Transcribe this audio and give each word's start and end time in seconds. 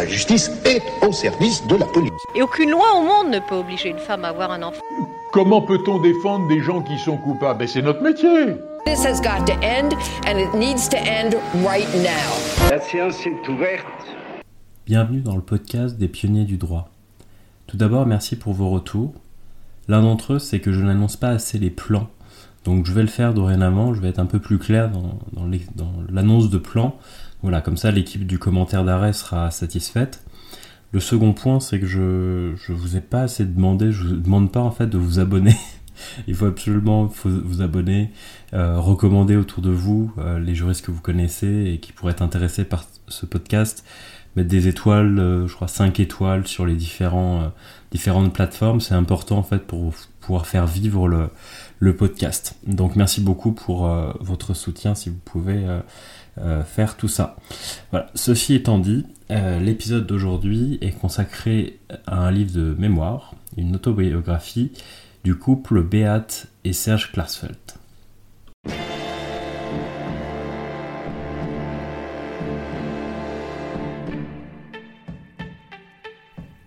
La 0.00 0.06
justice 0.06 0.50
est 0.64 0.80
au 1.06 1.12
service 1.12 1.66
de 1.66 1.76
la 1.76 1.84
police. 1.84 2.10
Et 2.34 2.40
aucune 2.40 2.70
loi 2.70 2.86
au 2.96 3.02
monde 3.02 3.34
ne 3.34 3.38
peut 3.38 3.56
obliger 3.56 3.90
une 3.90 3.98
femme 3.98 4.24
à 4.24 4.28
avoir 4.28 4.50
un 4.50 4.62
enfant. 4.62 4.80
Comment 5.30 5.60
peut-on 5.60 6.00
défendre 6.00 6.48
des 6.48 6.62
gens 6.62 6.80
qui 6.80 6.98
sont 6.98 7.18
coupables? 7.18 7.58
Ben, 7.58 7.68
C'est 7.68 7.82
notre 7.82 8.02
métier. 8.02 8.56
This 8.86 9.04
has 9.04 9.20
got 9.20 9.44
to 9.44 9.52
end, 9.62 9.90
and 10.26 10.38
it 10.38 10.54
needs 10.54 10.88
to 10.88 10.96
end 10.96 11.36
right 11.66 11.86
now. 11.96 12.70
La 12.70 12.80
séance 12.80 13.26
est 13.26 13.46
ouverte. 13.46 13.84
Bienvenue 14.86 15.20
dans 15.20 15.36
le 15.36 15.42
podcast 15.42 15.98
des 15.98 16.08
pionniers 16.08 16.46
du 16.46 16.56
droit. 16.56 16.88
Tout 17.66 17.76
d'abord, 17.76 18.06
merci 18.06 18.36
pour 18.36 18.54
vos 18.54 18.70
retours. 18.70 19.12
L'un 19.86 20.00
d'entre 20.00 20.32
eux, 20.32 20.38
c'est 20.38 20.60
que 20.60 20.72
je 20.72 20.80
n'annonce 20.80 21.18
pas 21.18 21.28
assez 21.28 21.58
les 21.58 21.68
plans. 21.68 22.08
Donc 22.64 22.86
je 22.86 22.92
vais 22.92 23.02
le 23.02 23.08
faire 23.08 23.34
dorénavant, 23.34 23.92
je 23.92 24.00
vais 24.00 24.08
être 24.08 24.18
un 24.18 24.26
peu 24.26 24.38
plus 24.38 24.58
clair 24.58 24.90
dans, 24.90 25.18
dans 25.32 25.92
l'annonce 26.10 26.48
de 26.48 26.58
plans. 26.58 26.96
Voilà, 27.42 27.60
comme 27.60 27.76
ça 27.76 27.90
l'équipe 27.90 28.26
du 28.26 28.38
commentaire 28.38 28.84
d'arrêt 28.84 29.12
sera 29.12 29.50
satisfaite. 29.50 30.22
Le 30.92 31.00
second 31.00 31.32
point, 31.32 31.60
c'est 31.60 31.78
que 31.78 31.86
je 31.86 32.52
je 32.56 32.72
vous 32.72 32.96
ai 32.96 33.00
pas 33.00 33.22
assez 33.22 33.44
demandé, 33.44 33.92
je 33.92 34.04
vous 34.04 34.16
demande 34.16 34.50
pas 34.50 34.60
en 34.60 34.70
fait 34.70 34.86
de 34.86 34.98
vous 34.98 35.20
abonner. 35.20 35.56
Il 36.26 36.34
faut 36.34 36.46
absolument 36.46 37.10
vous 37.24 37.62
abonner, 37.62 38.10
euh, 38.54 38.78
recommander 38.78 39.36
autour 39.36 39.62
de 39.62 39.70
vous 39.70 40.12
euh, 40.18 40.38
les 40.38 40.54
juristes 40.54 40.84
que 40.84 40.90
vous 40.90 41.00
connaissez 41.00 41.72
et 41.72 41.78
qui 41.78 41.92
pourraient 41.92 42.12
être 42.12 42.22
intéressés 42.22 42.64
par 42.64 42.84
ce 43.08 43.26
podcast. 43.26 43.84
Mettre 44.36 44.48
des 44.48 44.68
étoiles, 44.68 45.18
euh, 45.18 45.46
je 45.48 45.54
crois 45.54 45.68
5 45.68 45.98
étoiles 46.00 46.46
sur 46.46 46.64
les 46.64 46.74
différents, 46.74 47.52
différentes 47.90 48.32
plateformes, 48.32 48.80
c'est 48.80 48.94
important 48.94 49.38
en 49.38 49.42
fait 49.42 49.66
pour 49.66 49.92
pouvoir 50.20 50.46
faire 50.46 50.66
vivre 50.66 51.08
le, 51.08 51.30
le 51.78 51.96
podcast. 51.96 52.56
Donc 52.66 52.96
merci 52.96 53.20
beaucoup 53.20 53.52
pour 53.52 53.88
votre 54.20 54.54
soutien 54.54 54.94
si 54.94 55.08
vous 55.08 55.18
pouvez 55.24 55.64
faire 56.64 56.96
tout 56.96 57.08
ça. 57.08 57.36
Voilà, 57.90 58.06
ceci 58.14 58.54
étant 58.54 58.78
dit, 58.78 59.06
l'épisode 59.28 60.06
d'aujourd'hui 60.06 60.78
est 60.80 60.92
consacré 60.92 61.78
à 62.06 62.26
un 62.26 62.30
livre 62.30 62.52
de 62.52 62.74
mémoire, 62.78 63.34
une 63.56 63.74
autobiographie 63.74 64.72
du 65.24 65.34
couple 65.34 65.82
Beat 65.82 66.48
et 66.64 66.72
Serge 66.72 67.12
Klarsfeld. 67.12 67.56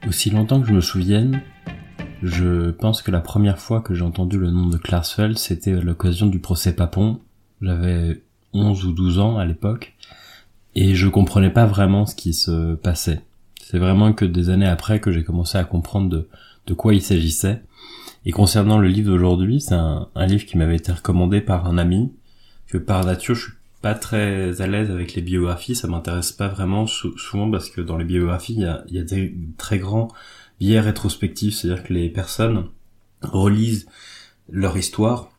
Aussi 0.07 0.29
longtemps 0.29 0.61
que 0.61 0.67
je 0.67 0.73
me 0.73 0.81
souvienne, 0.81 1.41
je 2.21 2.71
pense 2.71 3.01
que 3.01 3.09
la 3.09 3.21
première 3.21 3.59
fois 3.59 3.81
que 3.81 3.93
j'ai 3.93 4.03
entendu 4.03 4.37
le 4.37 4.51
nom 4.51 4.67
de 4.67 4.77
Klarsfeld, 4.77 5.37
c'était 5.37 5.73
à 5.73 5.81
l'occasion 5.81 6.27
du 6.27 6.39
procès 6.39 6.73
Papon. 6.73 7.19
J'avais 7.61 8.22
11 8.53 8.85
ou 8.85 8.91
12 8.91 9.19
ans 9.19 9.37
à 9.37 9.45
l'époque, 9.45 9.93
et 10.75 10.95
je 10.95 11.07
comprenais 11.07 11.51
pas 11.51 11.65
vraiment 11.65 12.05
ce 12.05 12.15
qui 12.15 12.33
se 12.33 12.75
passait. 12.75 13.21
C'est 13.61 13.79
vraiment 13.79 14.13
que 14.13 14.25
des 14.25 14.49
années 14.49 14.67
après 14.67 14.99
que 14.99 15.11
j'ai 15.11 15.23
commencé 15.23 15.57
à 15.57 15.63
comprendre 15.63 16.09
de, 16.09 16.27
de 16.67 16.73
quoi 16.73 16.93
il 16.93 17.01
s'agissait. 17.01 17.61
Et 18.25 18.31
concernant 18.31 18.77
le 18.77 18.87
livre 18.87 19.11
d'aujourd'hui, 19.11 19.61
c'est 19.61 19.75
un, 19.75 20.07
livre 20.15 20.45
qui 20.45 20.57
m'avait 20.57 20.77
été 20.77 20.91
recommandé 20.91 21.41
par 21.41 21.67
un 21.67 21.77
ami, 21.77 22.11
que 22.67 22.77
par 22.77 23.05
nature 23.05 23.35
je 23.35 23.41
suis 23.41 23.53
pas 23.81 23.95
très 23.95 24.61
à 24.61 24.67
l'aise 24.67 24.89
avec 24.89 25.13
les 25.13 25.21
biographies, 25.21 25.75
ça 25.75 25.89
m'intéresse 25.89 26.31
pas 26.31 26.47
vraiment 26.47 26.87
souvent 26.87 27.51
parce 27.51 27.69
que 27.69 27.81
dans 27.81 27.97
les 27.97 28.05
biographies, 28.05 28.53
il 28.53 28.61
y 28.61 28.65
a, 28.65 28.83
y 28.87 28.99
a 28.99 29.03
des 29.03 29.35
très 29.57 29.77
grands 29.77 30.07
biais 30.59 30.79
rétrospectifs, 30.79 31.55
c'est-à-dire 31.55 31.83
que 31.83 31.93
les 31.93 32.09
personnes 32.09 32.67
relisent 33.21 33.87
leur 34.49 34.77
histoire 34.77 35.32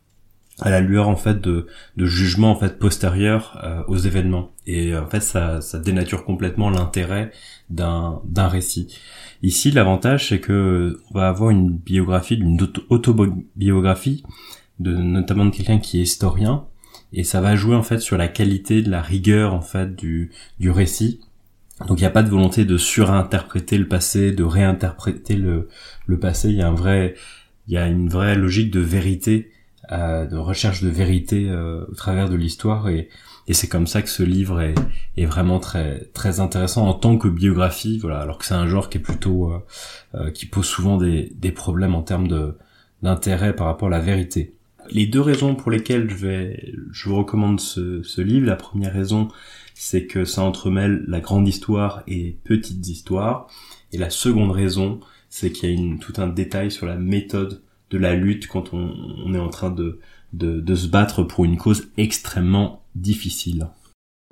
à 0.61 0.71
la 0.71 0.81
lueur 0.81 1.09
en 1.09 1.17
fait 1.17 1.41
de, 1.41 1.67
de 1.97 2.07
jugements 2.07 2.53
en 2.53 2.57
fait 2.57 2.79
postérieurs 2.79 3.61
euh, 3.65 3.83
aux 3.89 3.97
événements 3.97 4.53
et 4.67 4.97
en 4.97 5.07
fait 5.07 5.21
ça, 5.21 5.61
ça 5.61 5.79
dénature 5.79 6.25
complètement 6.25 6.71
l'intérêt 6.71 7.33
d'un 7.71 8.21
d'un 8.25 8.49
récit. 8.49 8.99
Ici 9.43 9.71
l'avantage 9.73 10.29
c'est 10.29 10.41
que 10.41 11.01
on 11.11 11.19
va 11.19 11.29
avoir 11.29 11.51
une 11.51 11.71
biographie 11.71 12.37
d'une 12.37 12.59
autobiographie 12.89 14.23
de 14.79 14.95
notamment 14.95 15.47
de 15.47 15.51
quelqu'un 15.51 15.79
qui 15.79 15.99
est 15.99 16.03
historien 16.03 16.67
et 17.13 17.25
ça 17.25 17.41
va 17.41 17.57
jouer 17.57 17.75
en 17.75 17.83
fait 17.83 17.99
sur 17.99 18.17
la 18.17 18.29
qualité 18.29 18.83
de 18.83 18.91
la 18.91 19.03
rigueur 19.03 19.55
en 19.55 19.61
fait 19.61 19.95
du 19.97 20.31
du 20.61 20.71
récit. 20.71 21.21
Donc 21.89 21.99
il 21.99 22.03
n'y 22.03 22.07
a 22.07 22.11
pas 22.11 22.23
de 22.23 22.31
volonté 22.31 22.65
de 22.65 22.79
surinterpréter 22.79 23.77
le 23.77 23.89
passé, 23.89 24.31
de 24.31 24.45
réinterpréter 24.45 25.37
le 25.37 25.69
le 26.07 26.19
passé, 26.21 26.51
il 26.51 26.57
y 26.57 26.63
a 26.63 26.69
un 26.69 26.75
vrai 26.75 27.17
il 27.67 27.75
y 27.75 27.77
a 27.77 27.89
une 27.89 28.09
vraie 28.09 28.37
logique 28.37 28.71
de 28.71 28.81
vérité 28.81 29.51
euh, 29.93 30.25
de 30.27 30.37
recherche 30.37 30.83
de 30.83 30.89
vérité 30.89 31.49
euh, 31.51 31.85
au 31.91 31.95
travers 31.95 32.31
de 32.31 32.37
l'histoire. 32.37 32.89
Et, 32.89 33.11
et 33.47 33.53
c'est 33.53 33.69
comme 33.69 33.87
ça 33.87 34.01
que 34.01 34.09
ce 34.09 34.23
livre 34.23 34.61
est, 34.63 34.75
est, 35.19 35.27
vraiment 35.27 35.59
très 35.59 36.07
très 36.15 36.41
intéressant 36.41 36.89
en 36.89 36.95
tant 36.95 37.19
que 37.19 37.29
biographie 37.29 37.99
voilà. 37.99 38.21
Alors 38.21 38.39
que 38.39 38.47
c'est 38.47 38.55
un 38.55 38.67
genre 38.67 38.89
qui 38.89 38.99
est 38.99 39.03
plutôt 39.03 39.53
euh, 39.53 39.59
euh 40.15 40.31
qui 40.31 40.47
pose 40.47 40.65
souvent 40.65 40.97
des, 40.97 41.33
des 41.35 41.53
problèmes 41.53 41.95
en 41.95 42.03
termes 42.03 42.29
de 42.29 42.57
d'intérêt 43.03 43.55
par 43.55 43.67
rapport 43.67 43.89
à 43.89 43.91
la 43.91 44.01
vérité. 44.01 44.55
Les 44.91 45.07
deux 45.07 45.21
raisons 45.21 45.55
pour 45.55 45.71
lesquelles 45.71 46.09
je 46.09 46.17
vais 46.17 46.73
je 46.91 47.09
vous 47.09 47.17
recommande 47.17 47.61
ce, 47.61 48.03
ce 48.03 48.23
livre 48.23 48.47
la 48.47 48.57
première 48.57 48.95
raison 48.95 49.29
c'est 49.75 50.07
que 50.07 50.25
ça 50.25 50.43
entremêle 50.43 51.05
la 51.09 51.21
grande 51.21 51.49
histoire 51.49 52.05
et 52.07 52.39
petites 52.45 52.89
histoires. 52.89 53.49
Et 53.93 53.99
la 53.99 54.09
seconde 54.09 54.53
raison 54.53 55.01
c'est 55.29 55.51
qu'il 55.53 55.69
y 55.69 55.73
a 55.73 55.75
une, 55.75 55.99
tout 55.99 56.15
un 56.19 56.29
détail 56.29 56.71
sur 56.71 56.87
la 56.87 56.97
méthode 56.97 57.61
de 57.91 57.99
la 57.99 58.15
lutte 58.15 58.49
quand 58.49 58.73
on, 58.73 58.95
on 59.25 59.35
est 59.35 59.39
en 59.39 59.51
train 59.51 59.71
de, 59.71 60.01
de, 60.33 60.61
de, 60.61 60.75
se 60.75 60.89
battre 60.89 61.23
pour 61.23 61.45
une 61.45 61.57
cause 61.57 61.89
extrêmement 61.97 62.83
difficile. 62.95 63.69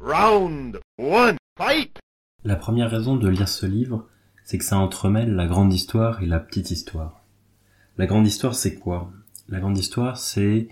Round 0.00 0.80
one, 0.98 1.36
fight 1.56 2.02
la 2.44 2.56
première 2.56 2.90
raison 2.90 3.16
de 3.16 3.28
lire 3.28 3.48
ce 3.48 3.66
livre, 3.66 4.08
c'est 4.44 4.58
que 4.58 4.64
ça 4.64 4.76
entremêle 4.76 5.34
la 5.34 5.46
grande 5.46 5.72
histoire 5.72 6.22
et 6.22 6.26
la 6.26 6.40
petite 6.40 6.72
histoire. 6.72 7.24
La 7.98 8.06
grande 8.06 8.26
histoire, 8.26 8.56
c'est 8.56 8.74
quoi? 8.74 9.12
La 9.48 9.60
grande 9.60 9.78
histoire, 9.78 10.16
c'est 10.16 10.68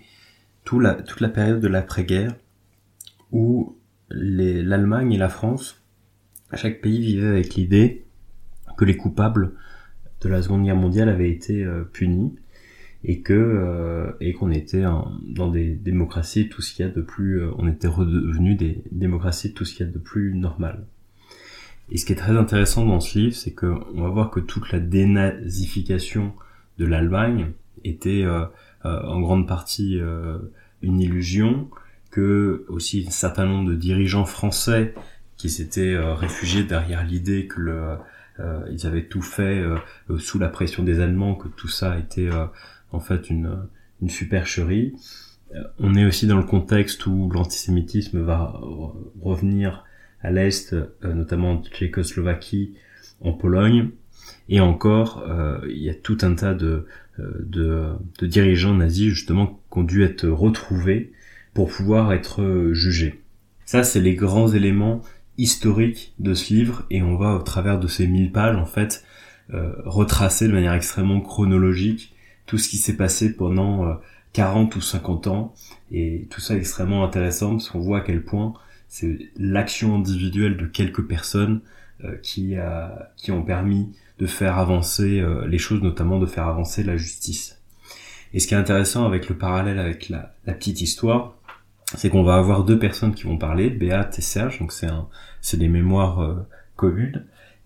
tout 0.65 0.79
la, 0.79 0.95
toute 0.95 1.21
la 1.21 1.29
période 1.29 1.61
de 1.61 1.67
l'après-guerre 1.69 2.35
où 3.31 3.77
l'Allemagne 4.09 5.13
et 5.13 5.17
la 5.17 5.29
France, 5.29 5.81
chaque 6.55 6.81
pays 6.81 6.99
vivait 6.99 7.29
avec 7.29 7.55
l'idée 7.55 8.05
que 8.77 8.83
les 8.83 8.97
coupables 8.97 9.53
de 10.19 10.27
la 10.27 10.41
Seconde 10.41 10.65
Guerre 10.65 10.75
mondiale 10.75 11.07
avaient 11.07 11.31
été 11.31 11.63
euh, 11.63 11.85
punis 11.85 12.35
et 13.03 13.21
que 13.21 13.33
euh, 13.33 14.11
et 14.19 14.33
qu'on 14.33 14.51
était 14.51 14.83
dans 14.83 15.49
des 15.49 15.73
démocraties 15.73 16.49
tout 16.49 16.61
ce 16.61 16.73
qu'il 16.73 16.85
y 16.85 16.89
a 16.89 16.91
de 16.91 17.01
plus 17.01 17.41
euh, 17.41 17.51
on 17.57 17.67
était 17.67 17.87
redevenu 17.87 18.55
des 18.55 18.83
démocraties 18.91 19.53
tout 19.53 19.65
ce 19.65 19.73
qu'il 19.73 19.85
y 19.85 19.89
a 19.89 19.91
de 19.91 19.99
plus 19.99 20.35
normal. 20.35 20.85
Et 21.89 21.97
ce 21.97 22.05
qui 22.05 22.13
est 22.13 22.17
très 22.17 22.37
intéressant 22.37 22.85
dans 22.85 22.99
ce 22.99 23.17
livre 23.17 23.35
c'est 23.35 23.53
que 23.53 23.73
on 23.95 24.03
va 24.03 24.09
voir 24.09 24.29
que 24.29 24.39
toute 24.39 24.71
la 24.71 24.79
dénazification 24.79 26.33
de 26.77 26.85
l'Allemagne 26.85 27.51
était 27.83 28.23
euh, 28.23 28.45
euh 28.85 29.01
en 29.03 29.19
grande 29.19 29.47
partie 29.47 29.99
euh, 29.99 30.37
une 30.81 30.99
illusion 30.99 31.69
que 32.11 32.65
aussi 32.67 33.05
un 33.07 33.11
certain 33.11 33.45
nombre 33.45 33.69
de 33.69 33.75
dirigeants 33.75 34.25
français 34.25 34.93
qui 35.37 35.49
s'étaient 35.49 35.97
réfugiés 35.97 36.63
derrière 36.63 37.03
l'idée 37.03 37.47
que 37.47 37.61
le 37.61 37.97
ils 38.71 38.87
avaient 38.87 39.05
tout 39.05 39.21
fait 39.21 39.63
sous 40.17 40.39
la 40.39 40.49
pression 40.49 40.83
des 40.83 40.99
Allemands, 40.99 41.35
que 41.35 41.47
tout 41.47 41.67
ça 41.67 41.99
était 41.99 42.29
en 42.91 42.99
fait 42.99 43.29
une, 43.29 43.67
une 44.01 44.09
supercherie. 44.09 44.93
Euh, 45.55 45.63
on 45.79 45.95
est 45.95 46.05
aussi 46.05 46.27
dans 46.27 46.37
le 46.37 46.43
contexte 46.43 47.05
où 47.05 47.29
l'antisémitisme 47.29 48.21
va 48.21 48.59
revenir 49.21 49.85
à 50.21 50.31
l'est, 50.31 50.73
euh, 50.73 50.87
notamment 51.03 51.53
en 51.53 51.63
Tchécoslovaquie, 51.63 52.75
en 53.21 53.33
Pologne, 53.33 53.89
et 54.49 54.59
encore, 54.59 55.23
euh, 55.27 55.59
il 55.69 55.81
y 55.81 55.89
a 55.89 55.95
tout 55.95 56.17
un 56.21 56.35
tas 56.35 56.53
de, 56.53 56.85
de, 57.17 57.89
de, 58.19 58.27
dirigeants 58.27 58.73
nazis 58.73 59.09
justement 59.09 59.59
qui 59.71 59.79
ont 59.79 59.83
dû 59.83 60.03
être 60.03 60.27
retrouvés 60.27 61.11
pour 61.53 61.69
pouvoir 61.69 62.13
être 62.13 62.71
jugés. 62.71 63.21
Ça, 63.65 63.83
c'est 63.83 63.99
les 63.99 64.15
grands 64.15 64.47
éléments 64.47 65.01
historiques 65.37 66.13
de 66.19 66.33
ce 66.33 66.53
livre, 66.53 66.85
et 66.89 67.01
on 67.01 67.15
va 67.15 67.35
au 67.35 67.41
travers 67.41 67.79
de 67.79 67.87
ces 67.87 68.07
mille 68.07 68.31
pages 68.31 68.55
en 68.55 68.65
fait 68.65 69.05
retracer 69.49 70.47
de 70.47 70.53
manière 70.53 70.73
extrêmement 70.73 71.19
chronologique 71.19 72.13
tout 72.45 72.57
ce 72.57 72.69
qui 72.69 72.77
s'est 72.77 72.97
passé 72.97 73.35
pendant 73.35 73.97
40 74.33 74.73
euh, 74.73 74.77
ou 74.77 74.81
50 74.81 75.27
ans. 75.27 75.53
Et 75.91 76.27
tout 76.29 76.41
ça 76.41 76.55
est 76.55 76.57
extrêmement 76.57 77.03
intéressant 77.03 77.51
parce 77.51 77.69
qu'on 77.69 77.79
voit 77.79 77.99
à 77.99 78.01
quel 78.01 78.23
point 78.23 78.53
c'est 78.87 79.17
l'action 79.37 79.95
individuelle 79.95 80.57
de 80.57 80.65
quelques 80.65 81.05
personnes 81.07 81.61
euh, 82.03 82.17
qui, 82.21 82.55
a, 82.57 83.11
qui 83.15 83.31
ont 83.31 83.43
permis 83.43 83.91
de 84.19 84.25
faire 84.25 84.57
avancer 84.57 85.19
euh, 85.19 85.47
les 85.47 85.57
choses, 85.57 85.81
notamment 85.81 86.19
de 86.19 86.25
faire 86.25 86.47
avancer 86.47 86.83
la 86.83 86.97
justice. 86.97 87.61
Et 88.33 88.39
ce 88.39 88.47
qui 88.47 88.53
est 88.53 88.57
intéressant 88.57 89.05
avec 89.05 89.29
le 89.29 89.37
parallèle 89.37 89.79
avec 89.79 90.09
la, 90.09 90.35
la 90.45 90.53
petite 90.53 90.81
histoire, 90.81 91.35
c'est 91.95 92.09
qu'on 92.09 92.23
va 92.23 92.35
avoir 92.35 92.63
deux 92.63 92.79
personnes 92.79 93.13
qui 93.13 93.23
vont 93.23 93.37
parler, 93.37 93.69
Béat 93.69 94.09
et 94.17 94.21
Serge, 94.21 94.59
donc 94.59 94.71
c'est 94.71 94.87
c'est 95.41 95.57
des 95.57 95.67
mémoires 95.67 96.45
communes, 96.77 97.25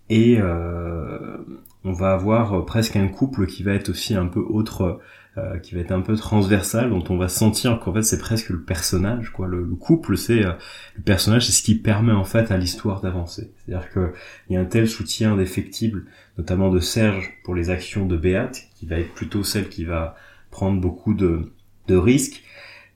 et 0.09 0.37
euh, 0.39 1.37
on 1.85 1.93
va 1.93 2.13
avoir 2.13 2.65
presque 2.65 2.95
un 2.95 3.07
couple 3.07 3.45
qui 3.45 3.63
va 3.63 3.73
être 3.73 3.89
aussi 3.89 4.15
un 4.15 4.25
peu 4.25 4.39
autre, 4.39 4.99
euh, 5.37 5.59
qui 5.59 5.75
va 5.75 5.81
être 5.81 5.91
un 5.91 6.01
peu 6.01 6.15
transversal, 6.15 6.89
dont 6.89 7.03
on 7.09 7.17
va 7.17 7.27
sentir 7.27 7.79
qu'en 7.79 7.93
fait 7.93 8.01
c'est 8.01 8.17
presque 8.17 8.49
le 8.49 8.61
personnage, 8.61 9.29
quoi. 9.29 9.47
Le, 9.47 9.63
couple, 9.65 10.17
c'est 10.17 10.43
euh, 10.43 10.53
le 10.95 11.03
personnage, 11.03 11.45
c'est 11.45 11.51
ce 11.51 11.61
qui 11.61 11.75
permet 11.75 12.11
en 12.11 12.23
fait 12.23 12.51
à 12.51 12.57
l'histoire 12.57 13.01
d'avancer. 13.01 13.51
C'est-à-dire 13.57 13.89
que 13.91 14.13
il 14.49 14.53
y 14.53 14.57
a 14.57 14.61
un 14.61 14.65
tel 14.65 14.89
soutien 14.89 15.33
indéfectible, 15.33 16.05
notamment 16.39 16.71
de 16.71 16.79
Serge 16.79 17.33
pour 17.43 17.53
les 17.53 17.69
actions 17.69 18.07
de 18.07 18.17
Béate, 18.17 18.63
qui 18.75 18.87
va 18.87 18.97
être 18.97 19.13
plutôt 19.13 19.43
celle 19.43 19.69
qui 19.69 19.85
va 19.85 20.15
prendre 20.49 20.81
beaucoup 20.81 21.13
de, 21.13 21.51
risques, 21.89 22.43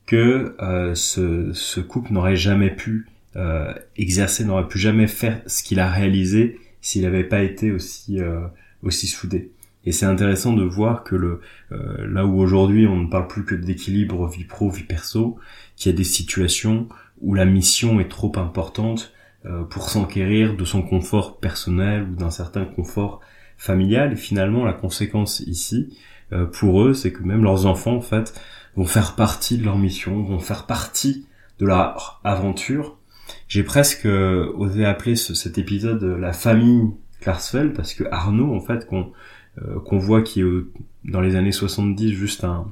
que 0.08 0.56
euh, 0.62 0.96
ce, 0.96 1.54
ce 1.54 1.80
couple 1.80 2.12
n'aurait 2.12 2.36
jamais 2.36 2.72
pu 2.72 3.08
exercer, 3.96 4.44
n'aurait 4.44 4.68
pu 4.68 4.80
jamais 4.80 5.08
faire 5.08 5.42
ce 5.46 5.64
qu'il 5.64 5.80
a 5.80 5.90
réalisé 5.90 6.60
s'il 6.82 7.04
n'avait 7.04 7.24
pas 7.24 7.42
été 7.42 7.72
aussi 7.72 8.20
aussi 8.84 9.08
soudé. 9.08 9.52
Et 9.86 9.92
c'est 9.92 10.06
intéressant 10.06 10.54
de 10.54 10.64
voir 10.64 11.04
que 11.04 11.16
le 11.16 11.42
euh, 11.72 12.08
là 12.08 12.26
où 12.26 12.40
aujourd'hui 12.40 12.86
on 12.86 12.98
ne 12.98 13.08
parle 13.08 13.28
plus 13.28 13.46
que 13.46 13.56
d'équilibre 13.56 14.28
vie 14.28 14.44
pro 14.44 14.70
vie 14.70 14.84
perso, 14.84 15.40
qu'il 15.76 15.92
y 15.92 15.96
a 15.96 15.98
des 15.98 16.04
situations 16.04 16.90
où 17.22 17.34
la 17.34 17.46
mission 17.46 18.00
est 18.00 18.10
trop 18.10 18.32
importante 18.36 19.14
euh, 19.46 19.64
pour 19.64 19.90
s'enquérir 19.90 20.58
de 20.58 20.66
son 20.66 20.82
confort 20.82 21.40
personnel 21.40 22.04
ou 22.04 22.16
d'un 22.16 22.30
certain 22.30 22.66
confort 22.66 23.22
familial. 23.58 24.14
Et 24.14 24.18
finalement, 24.18 24.66
la 24.66 24.74
conséquence 24.74 25.40
ici 25.42 25.98
euh, 26.34 26.46
pour 26.46 26.84
eux, 26.84 26.94
c'est 26.94 27.14
que 27.14 27.24
même 27.24 27.44
leurs 27.44 27.66
enfants 27.66 27.96
en 27.96 28.02
fait 28.02 28.40
vont 28.76 28.86
faire 28.86 29.16
partie 29.16 29.58
de 29.58 29.64
leur 29.64 29.78
mission, 29.78 30.24
vont 30.24 30.40
faire 30.40 30.66
partie 30.66 31.26
de 31.58 31.66
leur 31.66 32.20
aventure. 32.24 32.98
J'ai 33.48 33.64
presque 33.64 34.06
osé 34.06 34.86
appeler 34.86 35.16
cet 35.16 35.58
épisode 35.58 36.04
la 36.04 36.34
famille 36.34 36.92
Klarsfeld 37.20 37.74
parce 37.74 37.94
que 37.94 38.04
Arnaud 38.12 38.54
en 38.54 38.60
fait 38.62 38.88
qu'on 38.88 39.12
euh, 39.62 39.80
qu'on 39.80 39.98
voit 39.98 40.22
qui 40.22 40.42
est 40.42 40.46
dans 41.06 41.22
les 41.22 41.36
années 41.36 41.52
70 41.52 42.14
juste 42.14 42.44
un, 42.44 42.72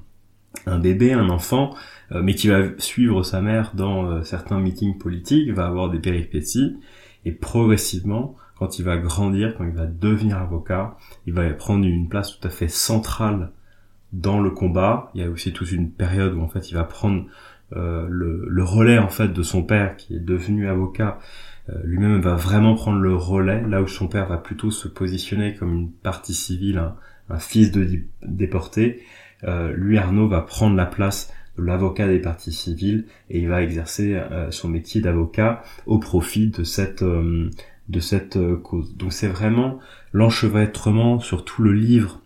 un 0.65 0.79
bébé, 0.79 1.11
un 1.13 1.29
enfant, 1.29 1.75
euh, 2.11 2.21
mais 2.21 2.35
qui 2.35 2.47
va 2.47 2.63
suivre 2.77 3.23
sa 3.23 3.41
mère 3.41 3.71
dans 3.73 4.05
euh, 4.05 4.23
certains 4.23 4.59
meetings 4.59 4.97
politiques, 4.97 5.51
va 5.51 5.65
avoir 5.65 5.89
des 5.89 5.99
péripéties, 5.99 6.77
et 7.25 7.31
progressivement, 7.31 8.35
quand 8.57 8.79
il 8.79 8.85
va 8.85 8.97
grandir, 8.97 9.55
quand 9.57 9.65
il 9.65 9.73
va 9.73 9.85
devenir 9.85 10.38
avocat, 10.38 10.97
il 11.25 11.33
va 11.33 11.50
prendre 11.51 11.85
une 11.85 12.07
place 12.07 12.38
tout 12.38 12.47
à 12.47 12.51
fait 12.51 12.69
centrale 12.69 13.51
dans 14.13 14.39
le 14.39 14.51
combat. 14.51 15.11
Il 15.13 15.21
y 15.21 15.23
a 15.23 15.29
aussi 15.29 15.51
toute 15.51 15.71
une 15.71 15.91
période 15.91 16.33
où 16.35 16.41
en 16.41 16.47
fait 16.47 16.71
il 16.71 16.75
va 16.75 16.83
prendre 16.83 17.25
le, 17.71 18.45
le, 18.47 18.63
relais 18.63 18.97
en 18.97 19.09
fait 19.09 19.27
de 19.27 19.43
son 19.43 19.61
père 19.61 19.97
qui 19.97 20.15
est 20.15 20.21
devenu 20.21 20.69
avocat 20.69 21.19
euh, 21.19 21.56
lui-même 21.83 22.21
va 22.21 22.35
vraiment 22.35 22.75
prendre 22.75 22.99
le 22.99 23.13
relais, 23.13 23.61
là 23.67 23.81
où 23.81 23.87
son 23.87 24.07
père 24.07 24.27
va 24.27 24.37
plutôt 24.37 24.71
se 24.71 24.87
positionner 24.87 25.55
comme 25.55 25.73
une 25.73 25.91
partie 25.91 26.33
civile, 26.33 26.81
un, 27.29 27.39
fils 27.39 27.71
de 27.71 28.03
déporté. 28.23 29.03
Euh, 29.43 29.73
lui, 29.75 29.97
Arnaud, 29.97 30.27
va 30.27 30.41
prendre 30.41 30.75
la 30.75 30.85
place 30.85 31.33
de 31.57 31.63
l'avocat 31.63 32.07
des 32.07 32.19
parties 32.19 32.53
civiles 32.53 33.05
et 33.29 33.39
il 33.39 33.49
va 33.49 33.61
exercer 33.61 34.15
euh, 34.15 34.49
son 34.51 34.69
métier 34.69 35.01
d'avocat 35.01 35.63
au 35.85 35.99
profit 35.99 36.47
de 36.47 36.63
cette 36.63 37.03
de 37.03 37.99
cette 38.01 38.37
cause. 38.63 38.95
Donc 38.97 39.13
c'est 39.13 39.29
vraiment 39.29 39.79
l'enchevêtrement 40.11 41.19
sur 41.19 41.45
tout 41.45 41.61
le 41.61 41.71
livre 41.71 42.21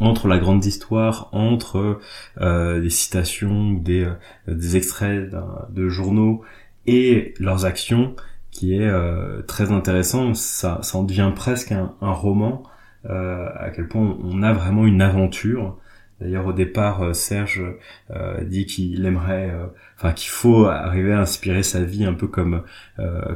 entre 0.00 0.28
la 0.28 0.38
grande 0.38 0.64
histoire, 0.64 1.28
entre 1.32 2.00
des 2.40 2.90
citations, 2.90 3.72
des, 3.72 4.08
des 4.46 4.76
extraits 4.76 5.30
de 5.70 5.88
journaux 5.88 6.42
et 6.86 7.34
leurs 7.38 7.64
actions 7.64 8.14
qui 8.50 8.74
est 8.74 8.88
euh, 8.88 9.42
très 9.42 9.70
intéressant. 9.72 10.34
Ça, 10.34 10.80
ça 10.82 10.98
en 10.98 11.04
devient 11.04 11.32
presque 11.34 11.72
un, 11.72 11.94
un 12.00 12.12
roman, 12.12 12.62
euh, 13.08 13.48
à 13.56 13.70
quel 13.70 13.88
point 13.88 14.16
on 14.22 14.42
a 14.42 14.52
vraiment 14.52 14.86
une 14.86 15.02
aventure. 15.02 15.78
D'ailleurs, 16.20 16.46
au 16.46 16.52
départ, 16.52 17.02
euh, 17.02 17.12
Serge 17.12 17.62
euh, 18.10 18.42
dit 18.42 18.66
qu'il 18.66 19.04
aimerait, 19.06 19.50
euh, 19.50 19.66
enfin 19.96 20.12
qu'il 20.12 20.30
faut 20.30 20.66
arriver 20.66 21.12
à 21.12 21.20
inspirer 21.20 21.62
sa 21.62 21.84
vie 21.84 22.04
un 22.04 22.14
peu 22.14 22.26
comme 22.26 22.62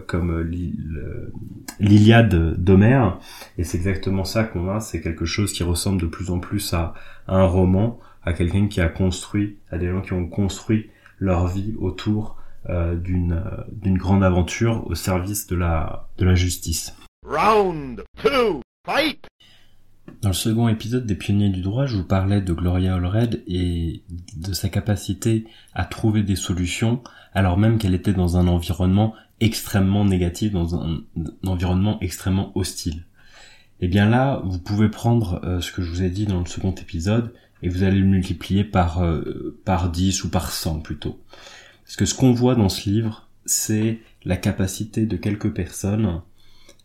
comme 0.08 0.40
l'Iliade 1.78 2.56
d'Homère, 2.56 3.20
et 3.56 3.62
c'est 3.64 3.78
exactement 3.78 4.24
ça 4.24 4.42
qu'on 4.42 4.68
a. 4.68 4.80
C'est 4.80 5.00
quelque 5.00 5.24
chose 5.24 5.52
qui 5.52 5.62
ressemble 5.62 6.00
de 6.00 6.06
plus 6.06 6.30
en 6.30 6.40
plus 6.40 6.74
à, 6.74 6.94
à 7.28 7.36
un 7.36 7.44
roman, 7.44 8.00
à 8.24 8.32
quelqu'un 8.32 8.66
qui 8.66 8.80
a 8.80 8.88
construit, 8.88 9.58
à 9.70 9.78
des 9.78 9.88
gens 9.88 10.00
qui 10.00 10.12
ont 10.12 10.26
construit 10.26 10.90
leur 11.20 11.46
vie 11.46 11.74
autour 11.78 12.22
euh, 12.24 12.41
d'une 12.68 13.32
euh, 13.32 13.64
d'une 13.72 13.98
grande 13.98 14.22
aventure 14.22 14.86
au 14.86 14.94
service 14.94 15.46
de 15.46 15.56
la 15.56 16.08
de 16.18 16.24
la 16.24 16.34
justice. 16.34 16.94
Round 17.26 18.02
two, 18.22 18.60
fight. 18.86 19.26
Dans 20.20 20.28
le 20.28 20.34
second 20.34 20.68
épisode 20.68 21.06
des 21.06 21.14
Pionniers 21.16 21.50
du 21.50 21.62
droit, 21.62 21.86
je 21.86 21.96
vous 21.96 22.04
parlais 22.04 22.40
de 22.40 22.52
Gloria 22.52 22.94
Allred 22.94 23.42
et 23.46 24.02
de 24.36 24.52
sa 24.52 24.68
capacité 24.68 25.44
à 25.74 25.84
trouver 25.84 26.22
des 26.22 26.36
solutions 26.36 27.02
alors 27.34 27.56
même 27.56 27.78
qu'elle 27.78 27.94
était 27.94 28.12
dans 28.12 28.36
un 28.36 28.46
environnement 28.46 29.14
extrêmement 29.40 30.04
négatif, 30.04 30.52
dans 30.52 30.76
un, 30.76 31.00
environnement 31.44 31.98
extrêmement 32.00 32.52
hostile. 32.56 33.06
Et 33.80 33.86
eh 33.86 33.88
bien 33.88 34.08
là, 34.08 34.42
vous 34.44 34.60
pouvez 34.60 34.88
prendre 34.88 35.40
euh, 35.44 35.60
ce 35.60 35.72
que 35.72 35.82
je 35.82 35.90
vous 35.90 36.02
ai 36.02 36.10
dit 36.10 36.26
dans 36.26 36.38
le 36.38 36.46
second 36.46 36.72
épisode 36.72 37.34
et 37.62 37.68
vous 37.68 37.82
allez 37.82 37.98
le 37.98 38.06
multiplier 38.06 38.62
par, 38.62 39.02
par 39.64 39.90
10 39.90 40.24
ou 40.24 40.30
par 40.30 40.50
100 40.52 40.80
plutôt. 40.80 41.20
Parce 41.92 41.98
que 41.98 42.06
ce 42.06 42.14
qu'on 42.14 42.32
voit 42.32 42.54
dans 42.54 42.70
ce 42.70 42.88
livre, 42.88 43.28
c'est 43.44 43.98
la 44.24 44.38
capacité 44.38 45.04
de 45.04 45.18
quelques 45.18 45.52
personnes 45.52 46.22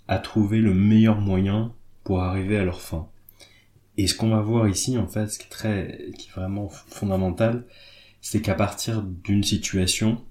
à 0.10 0.20
trouver 0.20 0.60
le 0.60 0.74
meilleur 0.74 1.22
moyen 1.22 1.74
pour 2.04 2.22
arriver 2.24 2.58
à 2.58 2.66
leur 2.66 2.82
fin. 2.82 3.08
Et 3.96 4.08
ce 4.08 4.16
qu'on 4.16 4.32
va 4.32 4.42
voir 4.42 4.68
ici, 4.68 4.98
en 4.98 5.08
fait, 5.08 5.28
ce 5.28 5.40
qui 5.40 5.46
est 5.46 5.50
très, 5.50 6.12
qui 6.18 6.28
est 6.28 6.34
vraiment 6.34 6.68
fondamental, 6.68 7.64
c'est 8.20 8.42
qu'à 8.42 8.54
partir 8.54 9.02
d'une 9.02 9.44
situation, 9.44 10.26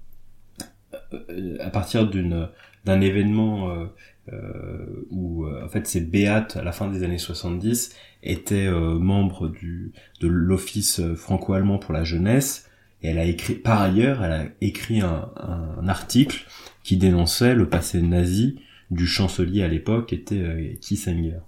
euh, 1.11 1.57
à 1.59 1.71
partir 1.71 2.07
d'une 2.07 2.47
d'un 2.85 3.01
événement 3.01 3.71
euh, 3.71 3.87
euh, 4.31 5.07
où 5.09 5.47
en 5.47 5.69
fait 5.69 5.87
c'est 5.87 6.01
Béate 6.01 6.55
à 6.55 6.63
la 6.63 6.71
fin 6.71 6.87
des 6.87 7.01
années 7.01 7.17
70 7.17 7.95
était 8.21 8.69
membre 8.69 9.47
du 9.47 9.91
de 10.21 10.27
l'office 10.27 11.01
franco-allemand 11.15 11.79
pour 11.79 11.93
la 11.93 12.03
jeunesse 12.03 12.66
elle 13.01 13.19
a 13.19 13.25
écrit, 13.25 13.55
par 13.55 13.81
ailleurs, 13.81 14.23
elle 14.23 14.31
a 14.31 14.45
écrit 14.61 15.01
un, 15.01 15.31
article 15.87 16.45
qui 16.83 16.97
dénonçait 16.97 17.55
le 17.55 17.69
passé 17.69 18.01
nazi 18.01 18.59
du 18.91 19.07
chancelier 19.07 19.63
à 19.63 19.67
l'époque, 19.67 20.11
était 20.13 20.35
euh, 20.35 20.73
Kissinger. 20.81 21.39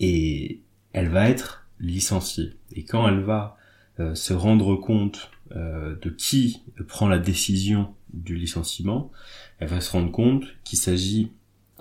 Et 0.00 0.60
elle 0.92 1.08
va 1.08 1.28
être 1.28 1.66
licenciée. 1.80 2.54
Et 2.72 2.84
quand 2.84 3.06
elle 3.08 3.20
va 3.20 3.56
euh, 4.00 4.14
se 4.14 4.32
rendre 4.32 4.74
compte 4.76 5.30
euh, 5.54 5.96
de 6.00 6.10
qui 6.10 6.62
prend 6.88 7.08
la 7.08 7.18
décision 7.18 7.94
du 8.12 8.36
licenciement, 8.36 9.10
elle 9.58 9.68
va 9.68 9.80
se 9.80 9.92
rendre 9.92 10.10
compte 10.10 10.44
qu'il 10.64 10.78
s'agit 10.78 11.30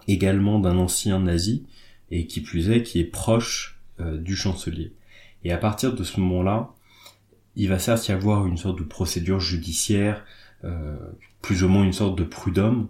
également 0.08 0.60
d'un 0.60 0.78
ancien 0.78 1.20
nazi, 1.20 1.66
et 2.12 2.28
qui 2.28 2.42
plus 2.42 2.70
est, 2.70 2.84
qui 2.84 3.00
est 3.00 3.06
proche 3.06 3.80
du 4.00 4.36
chancelier. 4.36 4.92
Et 5.44 5.52
à 5.52 5.58
partir 5.58 5.96
de 5.96 6.04
ce 6.04 6.20
moment-là, 6.20 6.74
il 7.55 7.69
va 7.69 7.79
certes 7.79 8.07
y 8.07 8.12
avoir 8.12 8.45
une 8.48 8.57
sorte 8.57 8.79
de 8.79 8.83
procédure 8.83 9.39
judiciaire, 9.39 10.25
euh, 10.63 10.98
plus 11.41 11.63
ou 11.63 11.67
moins 11.67 11.83
une 11.83 11.93
sorte 11.93 12.17
de 12.17 12.24
prud'homme, 12.24 12.88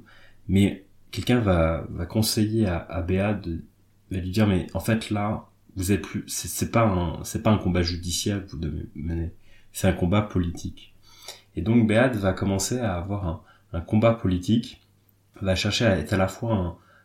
mais 0.48 0.86
quelqu'un 1.12 1.40
va, 1.40 1.86
va 1.90 2.06
conseiller 2.06 2.68
à, 2.68 2.78
à 2.78 3.02
Béa 3.02 3.34
de, 3.34 3.64
va 4.12 4.18
lui 4.18 4.32
dire 4.32 4.48
mais 4.48 4.68
en 4.74 4.80
fait 4.80 5.10
là 5.10 5.48
vous 5.76 5.92
êtes 5.92 6.02
plus 6.02 6.24
c'est 6.28 6.72
pas 6.72 6.86
un 6.86 7.24
c'est 7.24 7.42
pas 7.42 7.52
un 7.52 7.58
combat 7.58 7.82
judiciaire 7.82 8.46
que 8.46 8.52
vous 8.52 8.58
devez 8.58 8.88
mener 8.96 9.34
c'est 9.72 9.88
un 9.88 9.94
combat 9.94 10.22
politique. 10.22 10.94
Et 11.56 11.62
donc 11.62 11.88
Béat 11.88 12.10
va 12.10 12.34
commencer 12.34 12.80
à 12.80 12.96
avoir 12.96 13.28
un, 13.28 13.42
un, 13.74 13.82
combat 13.82 14.14
politique 14.14 14.82
va 15.42 15.56
chercher 15.56 15.86
à 15.86 15.98
être 15.98 16.14
à 16.14 16.18
la 16.18 16.28
fois 16.28 16.54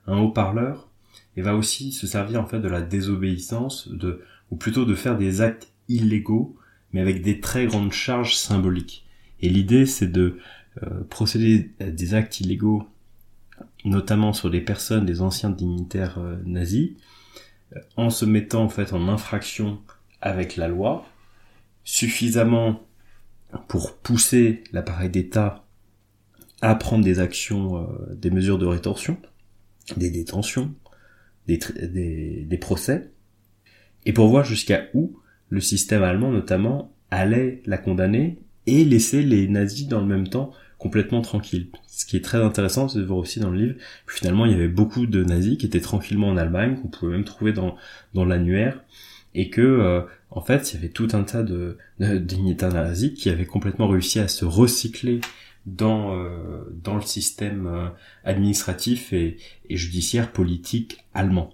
un, 0.07 0.13
un 0.13 0.19
haut-parleur 0.19 0.89
et 1.37 1.43
va 1.43 1.55
aussi 1.55 1.93
se 1.93 2.07
servir 2.07 2.43
en 2.43 2.47
fait 2.47 2.61
de 2.61 2.69
la 2.69 2.83
désobéissance 2.83 3.89
de 3.89 4.23
ou 4.51 4.57
plutôt 4.57 4.85
de 4.85 4.95
faire 4.95 5.17
des 5.17 5.41
actes 5.41 5.73
illégaux 5.89 6.57
mais 6.93 7.01
avec 7.01 7.23
des 7.23 7.41
très 7.41 7.67
grandes 7.67 7.93
charges 7.93 8.37
symboliques. 8.37 9.07
Et 9.41 9.49
l'idée, 9.49 9.87
c'est 9.87 10.11
de 10.11 10.39
euh, 10.83 11.03
procéder 11.09 11.73
à 11.81 11.91
des 11.91 12.15
actes 12.15 12.41
illégaux, 12.41 12.87
notamment 13.85 14.33
sur 14.33 14.51
des 14.51 14.61
personnes, 14.61 15.07
des 15.07 15.21
anciens 15.21 15.51
dignitaires 15.51 16.19
euh, 16.19 16.37
nazis, 16.45 16.91
euh, 17.75 17.81
en 17.97 18.11
se 18.11 18.25
mettant 18.25 18.65
en 18.65 18.69
fait 18.69 18.93
en 18.93 19.09
infraction 19.09 19.81
avec 20.21 20.57
la 20.57 20.69
loi, 20.69 21.07
suffisamment 21.85 22.83
pour 23.67 23.97
pousser 23.97 24.65
l'appareil 24.73 25.11
d'État 25.11 25.65
à 26.61 26.75
prendre 26.75 27.05
des 27.05 27.21
actions, 27.21 27.89
des 28.13 28.31
mesures 28.31 28.59
de 28.59 28.67
rétorsion, 28.67 29.17
des 29.97 30.11
détentions, 30.11 30.75
des, 31.47 31.59
des, 31.81 32.45
des 32.45 32.59
procès, 32.59 33.13
et 34.05 34.13
pour 34.13 34.29
voir 34.29 34.45
jusqu'à 34.45 34.87
où 34.93 35.19
le 35.51 35.61
système 35.61 36.03
allemand 36.03 36.31
notamment 36.31 36.93
allait 37.11 37.63
la 37.67 37.79
condamner 37.79 38.39
et 38.67 38.85
laisser 38.85 39.23
les 39.23 39.49
nazis 39.49 39.89
dans 39.89 40.01
le 40.01 40.07
même 40.07 40.29
temps 40.29 40.53
complètement 40.79 41.23
tranquille. 41.23 41.69
Ce 41.87 42.07
qui 42.07 42.17
est 42.17 42.25
très 42.25 42.43
intéressant, 42.43 42.89
c'est 42.89 43.01
de 43.01 43.05
voir 43.05 43.19
aussi 43.19 43.41
dans 43.41 43.51
le 43.51 43.59
livre 43.59 43.75
finalement 44.07 44.47
il 44.47 44.53
y 44.53 44.55
avait 44.55 44.69
beaucoup 44.69 45.07
de 45.07 45.25
nazis 45.25 45.59
qui 45.59 45.67
étaient 45.67 45.81
tranquillement 45.81 46.29
en 46.29 46.37
Allemagne, 46.37 46.77
qu'on 46.77 46.89
pouvait 46.89 47.13
même 47.13 47.25
trouver 47.25 47.53
dans, 47.53 47.77
l'annuaire, 48.15 48.85
et 49.35 49.51
que 49.51 49.61
euh, 49.61 50.03
en 50.31 50.41
fait 50.41 50.73
il 50.73 50.77
y 50.77 50.79
avait 50.79 50.89
tout 50.91 51.09
un 51.13 51.25
tas 51.25 51.43
de, 51.43 51.77
dignitaires 51.99 52.73
nazis 52.73 53.15
qui 53.15 53.31
avaient 53.31 53.47
complètement 53.47 53.89
réussi 53.89 54.21
à 54.21 54.29
se 54.29 54.45
recycler 54.45 55.21
dans 55.67 56.15
euh, 56.15 56.65
le 56.87 57.03
système 57.03 57.67
euh, 57.67 57.89
administratif 58.25 59.13
et, 59.13 59.37
judiciaire 59.69 60.33
politique 60.33 61.05
allemand. 61.15 61.53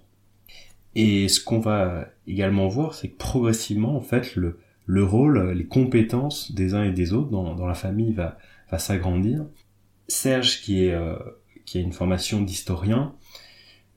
Et 0.95 1.27
ce 1.27 1.43
qu'on 1.43 1.59
va 1.59 2.07
également 2.27 2.67
voir, 2.67 2.93
c'est 2.93 3.09
que 3.09 3.17
progressivement 3.17 3.95
en 3.95 4.01
fait 4.01 4.35
le 4.35 4.59
le 4.87 5.03
rôle, 5.03 5.51
les 5.51 5.65
compétences 5.65 6.51
des 6.51 6.75
uns 6.75 6.83
et 6.83 6.91
des 6.91 7.11
autres 7.11 7.29
dans, 7.29 7.55
dans 7.55 7.65
la 7.65 7.73
famille 7.73 8.13
va 8.13 8.37
va 8.71 8.79
s'agrandir. 8.79 9.45
Serge, 10.07 10.61
qui 10.61 10.85
est 10.85 10.93
euh, 10.93 11.17
qui 11.65 11.79
a 11.79 11.81
une 11.81 11.93
formation 11.93 12.41
d'historien, 12.41 13.15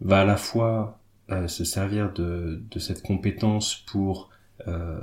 va 0.01 0.21
à 0.21 0.25
la 0.25 0.37
fois 0.37 1.01
euh, 1.31 1.47
se 1.49 1.65
servir 1.65 2.13
de, 2.13 2.63
de 2.71 2.79
cette 2.79 3.03
compétence 3.03 3.77
pour 3.87 4.31
euh, 4.67 5.01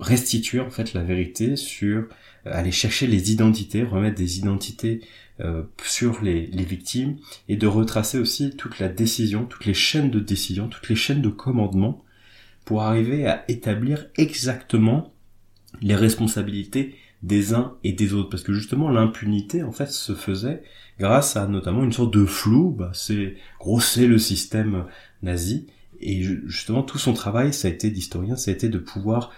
restituer 0.00 0.60
en 0.60 0.70
fait 0.70 0.94
la 0.94 1.02
vérité 1.02 1.56
sur 1.56 2.08
aller 2.44 2.72
chercher 2.72 3.06
les 3.06 3.32
identités, 3.32 3.82
remettre 3.82 4.16
des 4.16 4.38
identités 4.38 5.00
sur 5.84 6.22
les, 6.22 6.46
les, 6.46 6.64
victimes 6.64 7.16
et 7.48 7.56
de 7.56 7.66
retracer 7.66 8.18
aussi 8.18 8.56
toute 8.56 8.78
la 8.78 8.88
décision, 8.88 9.44
toutes 9.44 9.66
les 9.66 9.74
chaînes 9.74 10.10
de 10.10 10.18
décision, 10.18 10.68
toutes 10.68 10.88
les 10.88 10.96
chaînes 10.96 11.22
de 11.22 11.28
commandement 11.28 12.04
pour 12.64 12.82
arriver 12.82 13.26
à 13.26 13.44
établir 13.48 14.08
exactement 14.16 15.14
les 15.80 15.94
responsabilités 15.94 16.94
des 17.22 17.54
uns 17.54 17.76
et 17.84 17.92
des 17.92 18.12
autres. 18.12 18.28
Parce 18.28 18.42
que 18.42 18.52
justement 18.52 18.90
l'impunité 18.90 19.62
en 19.62 19.72
fait 19.72 19.90
se 19.90 20.14
faisait 20.14 20.62
grâce 20.98 21.36
à 21.36 21.46
notamment 21.46 21.84
une 21.84 21.92
sorte 21.92 22.12
de 22.12 22.24
flou. 22.24 22.70
Bah, 22.70 22.90
c'est 22.92 23.36
grosser 23.58 24.06
le 24.06 24.18
système 24.18 24.84
nazi. 25.22 25.66
Et 26.00 26.22
justement 26.22 26.82
tout 26.82 26.98
son 26.98 27.12
travail 27.12 27.52
ça 27.52 27.66
a 27.66 27.70
été 27.70 27.90
d'historien 27.90 28.36
ça 28.36 28.52
a 28.52 28.54
été 28.54 28.68
de 28.68 28.78
pouvoir 28.78 29.32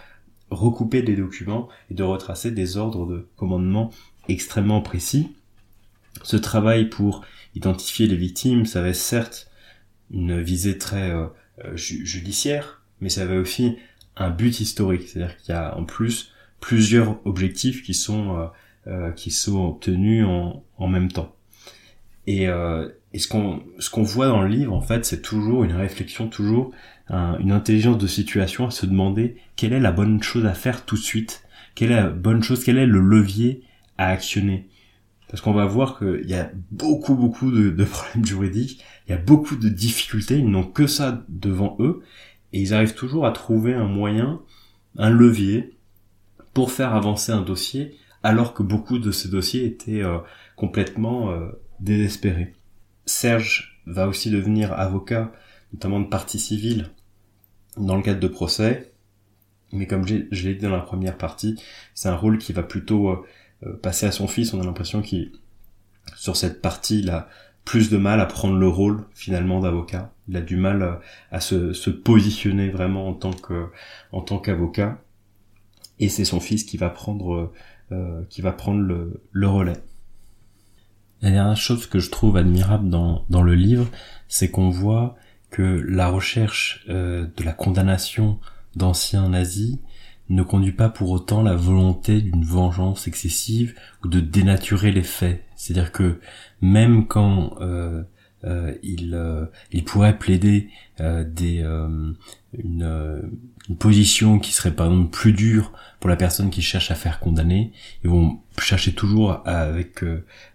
recouper 0.51 1.01
des 1.01 1.15
documents 1.15 1.69
et 1.89 1.93
de 1.93 2.03
retracer 2.03 2.51
des 2.51 2.77
ordres 2.77 3.07
de 3.07 3.27
commandement 3.37 3.89
extrêmement 4.27 4.81
précis 4.81 5.31
ce 6.23 6.35
travail 6.37 6.89
pour 6.89 7.23
identifier 7.55 8.05
les 8.05 8.17
victimes 8.17 8.65
ça 8.65 8.79
avait 8.79 8.93
certes 8.93 9.49
une 10.11 10.41
visée 10.41 10.77
très 10.77 11.09
euh, 11.11 11.27
euh, 11.63 11.75
judiciaire 11.75 12.83
mais 12.99 13.09
ça 13.09 13.23
avait 13.23 13.37
aussi 13.37 13.77
un 14.17 14.29
but 14.29 14.59
historique 14.59 15.07
c'est-à-dire 15.07 15.37
qu'il 15.37 15.55
y 15.55 15.57
a 15.57 15.75
en 15.77 15.85
plus 15.85 16.33
plusieurs 16.59 17.25
objectifs 17.25 17.81
qui 17.81 17.93
sont 17.93 18.49
euh, 18.87 19.11
qui 19.11 19.31
sont 19.31 19.65
obtenus 19.65 20.25
en, 20.25 20.63
en 20.77 20.87
même 20.87 21.11
temps. 21.11 21.35
Et, 22.27 22.43
et 23.13 23.19
ce 23.19 23.27
qu'on 23.27 23.63
ce 23.79 23.89
qu'on 23.89 24.03
voit 24.03 24.27
dans 24.27 24.41
le 24.43 24.47
livre 24.47 24.73
en 24.73 24.81
fait, 24.81 25.05
c'est 25.05 25.23
toujours 25.23 25.63
une 25.63 25.73
réflexion, 25.73 26.27
toujours 26.27 26.71
une 27.11 27.51
intelligence 27.51 27.97
de 27.97 28.07
situation 28.07 28.67
à 28.67 28.71
se 28.71 28.85
demander 28.85 29.35
quelle 29.57 29.73
est 29.73 29.79
la 29.81 29.91
bonne 29.91 30.23
chose 30.23 30.45
à 30.45 30.53
faire 30.53 30.85
tout 30.85 30.95
de 30.95 31.01
suite, 31.01 31.43
quelle 31.75 31.91
est 31.91 32.01
la 32.01 32.09
bonne 32.09 32.41
chose, 32.41 32.63
quel 32.63 32.77
est 32.77 32.85
le 32.85 33.01
levier 33.01 33.63
à 33.97 34.07
actionner. 34.07 34.69
Parce 35.27 35.41
qu'on 35.41 35.53
va 35.53 35.65
voir 35.65 35.97
qu'il 35.97 36.29
y 36.29 36.33
a 36.33 36.51
beaucoup 36.71 37.15
beaucoup 37.15 37.51
de, 37.51 37.83
problèmes 37.85 38.25
juridiques, 38.25 38.83
il 39.07 39.11
y 39.11 39.13
a 39.15 39.17
beaucoup 39.17 39.55
de 39.55 39.69
difficultés, 39.69 40.37
ils 40.37 40.49
n'ont 40.49 40.63
que 40.63 40.87
ça 40.87 41.25
devant 41.27 41.75
eux, 41.79 42.01
et 42.53 42.61
ils 42.61 42.73
arrivent 42.73 42.95
toujours 42.95 43.25
à 43.25 43.31
trouver 43.31 43.73
un 43.73 43.87
moyen, 43.87 44.41
un 44.97 45.09
levier 45.09 45.77
pour 46.53 46.71
faire 46.71 46.95
avancer 46.95 47.31
un 47.31 47.41
dossier 47.41 47.97
alors 48.23 48.53
que 48.53 48.63
beaucoup 48.63 48.99
de 48.99 49.11
ces 49.11 49.29
dossiers 49.29 49.65
étaient 49.65 50.03
euh, 50.03 50.19
complètement 50.55 51.31
euh, 51.31 51.49
désespérés. 51.79 52.53
Serge 53.05 53.81
va 53.87 54.07
aussi 54.07 54.29
devenir 54.29 54.73
avocat, 54.73 55.31
notamment 55.73 55.99
de 55.99 56.07
partie 56.07 56.39
civile, 56.39 56.91
dans 57.81 57.95
le 57.95 58.01
cadre 58.01 58.19
de 58.19 58.27
procès. 58.27 58.93
Mais 59.73 59.87
comme 59.87 60.05
je 60.05 60.47
l'ai 60.47 60.55
dit 60.55 60.63
dans 60.63 60.69
la 60.69 60.81
première 60.81 61.17
partie, 61.17 61.59
c'est 61.93 62.09
un 62.09 62.15
rôle 62.15 62.37
qui 62.37 62.51
va 62.51 62.63
plutôt 62.63 63.09
euh, 63.09 63.79
passer 63.81 64.05
à 64.05 64.11
son 64.11 64.27
fils. 64.27 64.53
On 64.53 64.61
a 64.61 64.65
l'impression 64.65 65.01
qu'il, 65.01 65.31
sur 66.15 66.35
cette 66.35 66.61
partie, 66.61 66.99
il 66.99 67.09
a 67.09 67.29
plus 67.63 67.89
de 67.89 67.97
mal 67.97 68.19
à 68.19 68.25
prendre 68.25 68.57
le 68.57 68.67
rôle 68.67 69.05
finalement 69.13 69.59
d'avocat. 69.59 70.13
Il 70.27 70.35
a 70.35 70.41
du 70.41 70.57
mal 70.57 70.99
à 71.31 71.39
se, 71.39 71.73
se 71.73 71.89
positionner 71.89 72.69
vraiment 72.69 73.07
en 73.07 73.13
tant 73.13 73.33
que 73.33 73.67
en 74.11 74.21
tant 74.21 74.39
qu'avocat 74.39 75.01
et 75.99 76.09
c'est 76.09 76.25
son 76.25 76.39
fils 76.39 76.63
qui 76.63 76.77
va 76.77 76.89
prendre 76.89 77.53
euh, 77.91 78.23
qui 78.29 78.41
va 78.41 78.51
prendre 78.51 78.79
le, 78.79 79.21
le, 79.31 79.47
relais. 79.47 79.77
La 81.21 81.29
dernière 81.29 81.57
chose 81.57 81.85
que 81.87 81.99
je 81.99 82.09
trouve 82.09 82.37
admirable 82.37 82.89
dans, 82.89 83.25
dans 83.29 83.43
le 83.43 83.53
livre, 83.53 83.87
c'est 84.27 84.49
qu'on 84.49 84.69
voit 84.69 85.15
que 85.51 85.61
la 85.87 86.07
recherche 86.07 86.83
euh, 86.89 87.27
de 87.37 87.43
la 87.43 87.53
condamnation 87.53 88.39
d'anciens 88.75 89.29
nazis 89.29 89.77
ne 90.29 90.43
conduit 90.43 90.71
pas 90.71 90.89
pour 90.89 91.11
autant 91.11 91.43
la 91.43 91.55
volonté 91.55 92.21
d'une 92.21 92.45
vengeance 92.45 93.07
excessive 93.07 93.75
ou 94.03 94.07
de 94.07 94.21
dénaturer 94.21 94.91
les 94.91 95.03
faits. 95.03 95.43
C'est-à-dire 95.55 95.91
que 95.91 96.19
même 96.61 97.05
quand 97.05 97.57
euh, 97.59 98.03
il, 98.83 99.13
euh, 99.13 99.45
il 99.71 99.83
pourrait 99.83 100.17
plaider 100.17 100.69
euh, 100.99 101.23
des, 101.23 101.59
une, 102.57 103.21
une 103.69 103.77
position 103.77 104.39
qui 104.39 104.51
serait 104.51 104.71
par 104.75 104.87
exemple 104.87 105.09
plus 105.09 105.33
dure 105.33 105.71
pour 105.99 106.09
la 106.09 106.15
personne 106.15 106.49
qui 106.49 106.61
cherche 106.61 106.91
à 106.91 106.95
faire 106.95 107.19
condamner. 107.19 107.71
Ils 108.03 108.09
vont 108.09 108.39
chercher 108.59 108.93
toujours 108.93 109.41
avec 109.45 110.03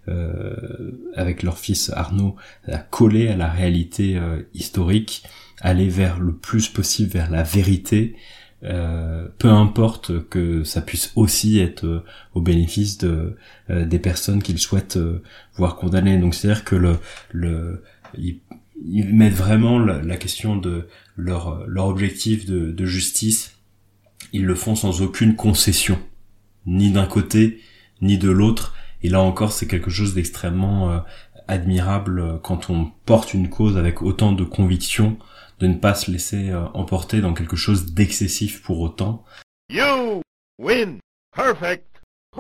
euh, 0.09 0.99
avec 1.15 1.43
leur 1.43 1.59
fils 1.59 1.91
Arnaud 1.95 2.37
à 2.69 2.79
coller 2.79 3.29
à 3.29 3.37
la 3.37 3.49
réalité 3.49 4.17
euh, 4.17 4.43
historique, 4.55 5.25
aller 5.61 5.89
vers 5.89 6.21
le 6.21 6.35
plus 6.35 6.69
possible 6.69 7.11
vers 7.11 7.31
la 7.31 7.43
vérité. 7.43 8.17
Euh, 8.63 9.29
peu 9.39 9.49
importe 9.49 10.29
que 10.29 10.65
ça 10.65 10.81
puisse 10.81 11.13
aussi 11.15 11.59
être 11.59 12.05
au 12.35 12.41
bénéfice 12.41 12.99
de 12.99 13.37
des 13.69 13.99
personnes 13.99 14.43
qu'ils 14.43 14.59
souhaitent 14.59 14.99
voir 15.57 15.77
condamner. 15.77 16.19
Donc 16.19 16.35
c'est 16.35 16.51
à 16.51 16.55
dire 16.55 16.65
que 16.65 16.77
le 16.77 16.99
le 17.33 17.83
ils 18.15 19.15
mettent 19.15 19.35
vraiment 19.35 19.79
la, 19.79 20.17
question 20.17 20.57
de 20.57 20.89
leur, 21.17 21.67
leur 21.67 21.87
objectif 21.87 22.47
de, 22.47 22.71
de, 22.71 22.85
justice, 22.85 23.57
ils 24.33 24.45
le 24.45 24.55
font 24.55 24.75
sans 24.75 25.03
aucune 25.03 25.35
concession, 25.35 25.99
ni 26.67 26.91
d'un 26.91 27.07
côté, 27.07 27.61
ni 28.03 28.19
de 28.19 28.31
l'autre. 28.31 28.75
Et 29.03 29.09
là 29.09 29.21
encore, 29.21 29.53
c'est 29.53 29.67
quelque 29.67 29.91
chose 29.91 30.15
d'extrêmement 30.15 30.91
euh, 30.91 30.99
admirable 31.49 32.21
euh, 32.21 32.39
quand 32.39 32.71
on 32.71 32.91
porte 33.05 33.35
une 33.35 33.49
cause 33.49 33.77
avec 33.77 34.03
autant 34.03 34.33
de 34.33 34.45
conviction, 34.45 35.19
de 35.59 35.67
ne 35.67 35.75
pas 35.75 35.95
se 35.95 36.11
laisser 36.11 36.51
euh, 36.51 36.67
emporter 36.75 37.21
dans 37.21 37.35
quelque 37.35 37.57
chose 37.57 37.93
d'excessif 37.95 38.63
pour 38.63 38.81
autant. 38.81 39.25
You 39.71 40.23
win. 40.59 40.99
Perfect. 41.35 41.87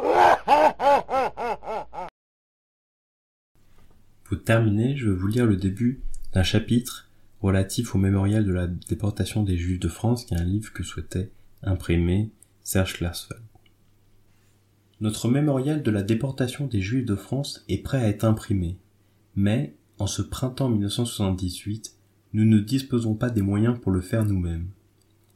Pour 4.25 4.43
terminer, 4.43 4.97
je 4.97 5.09
vais 5.09 5.17
vous 5.17 5.29
lire 5.29 5.47
le 5.47 5.57
début 5.57 6.01
d'un 6.33 6.43
chapitre 6.43 7.09
relatif 7.41 7.95
au 7.95 7.99
mémorial 7.99 8.45
de 8.45 8.53
la 8.53 8.67
déportation 8.67 9.45
des 9.45 9.57
Juifs 9.57 9.79
de 9.79 9.89
France, 9.89 10.25
qui 10.25 10.35
est 10.35 10.39
un 10.39 10.45
livre 10.45 10.73
que 10.73 10.83
souhaitait 10.83 11.31
imprimer 11.63 12.31
Serge 12.65 12.95
Klarsfeld. 12.95 13.43
Notre 15.01 15.29
mémorial 15.29 15.83
de 15.83 15.91
la 15.91 16.03
déportation 16.03 16.67
des 16.67 16.81
Juifs 16.81 17.05
de 17.05 17.15
France 17.15 17.65
est 17.69 17.83
prêt 17.83 17.99
à 17.99 18.09
être 18.09 18.25
imprimé, 18.25 18.79
mais, 19.37 19.77
en 19.99 20.07
ce 20.07 20.23
printemps 20.23 20.71
1978, 20.71 21.96
nous 22.37 22.45
ne 22.45 22.59
disposons 22.59 23.15
pas 23.15 23.31
des 23.31 23.41
moyens 23.41 23.79
pour 23.81 23.91
le 23.93 24.03
faire 24.03 24.27
nous-mêmes. 24.27 24.69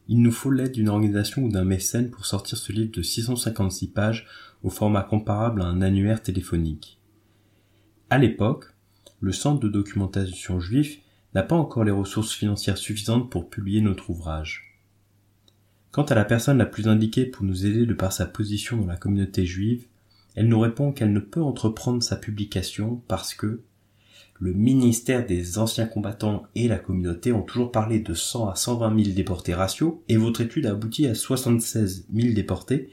Il 0.07 0.21
nous 0.21 0.31
faut 0.31 0.51
l'aide 0.51 0.73
d'une 0.73 0.91
organisation 0.91 1.45
ou 1.45 1.49
d'un 1.49 1.65
mécène 1.65 2.11
pour 2.11 2.27
sortir 2.27 2.59
ce 2.59 2.73
livre 2.73 2.93
de 2.93 3.01
656 3.01 3.87
pages 3.87 4.27
au 4.63 4.69
format 4.69 5.03
comparable 5.03 5.63
à 5.63 5.65
un 5.65 5.81
annuaire 5.81 6.23
téléphonique. 6.23 7.01
À 8.11 8.19
l'époque, 8.19 8.67
le 9.21 9.33
Centre 9.33 9.61
de 9.61 9.71
documentation 9.71 10.61
juif 10.61 10.99
n'a 11.35 11.43
pas 11.43 11.57
encore 11.57 11.85
les 11.85 11.91
ressources 11.91 12.35
financières 12.35 12.77
suffisantes 12.77 13.31
pour 13.31 13.49
publier 13.49 13.81
notre 13.81 14.11
ouvrage. 14.11 14.79
Quant 15.93 16.05
à 16.05 16.15
la 16.15 16.27
personne 16.27 16.59
la 16.59 16.67
plus 16.67 16.87
indiquée 16.87 17.25
pour 17.25 17.47
nous 17.47 17.65
aider 17.65 17.87
de 17.87 17.95
par 17.95 18.13
sa 18.13 18.27
position 18.27 18.77
dans 18.77 18.87
la 18.87 18.99
communauté 18.99 19.47
juive, 19.47 19.87
elle 20.35 20.49
nous 20.49 20.61
répond 20.61 20.93
qu'elle 20.93 21.15
ne 21.15 21.21
peut 21.21 21.41
entreprendre 21.41 22.03
sa 22.03 22.17
publication 22.17 23.03
parce 23.09 23.33
que 23.33 23.63
le 24.41 24.55
ministère 24.55 25.27
des 25.27 25.59
anciens 25.59 25.87
combattants 25.87 26.45
et 26.55 26.67
la 26.67 26.79
communauté 26.79 27.31
ont 27.31 27.43
toujours 27.43 27.71
parlé 27.71 28.01
de 28.01 28.15
100 28.15 28.49
à 28.49 28.55
120 28.57 29.05
000 29.05 29.15
déportés 29.15 29.53
ratio 29.53 30.03
et 30.09 30.17
votre 30.17 30.41
étude 30.41 30.65
a 30.65 30.71
abouti 30.71 31.07
à 31.07 31.15
76 31.15 32.07
000 32.13 32.33
déportés, 32.33 32.89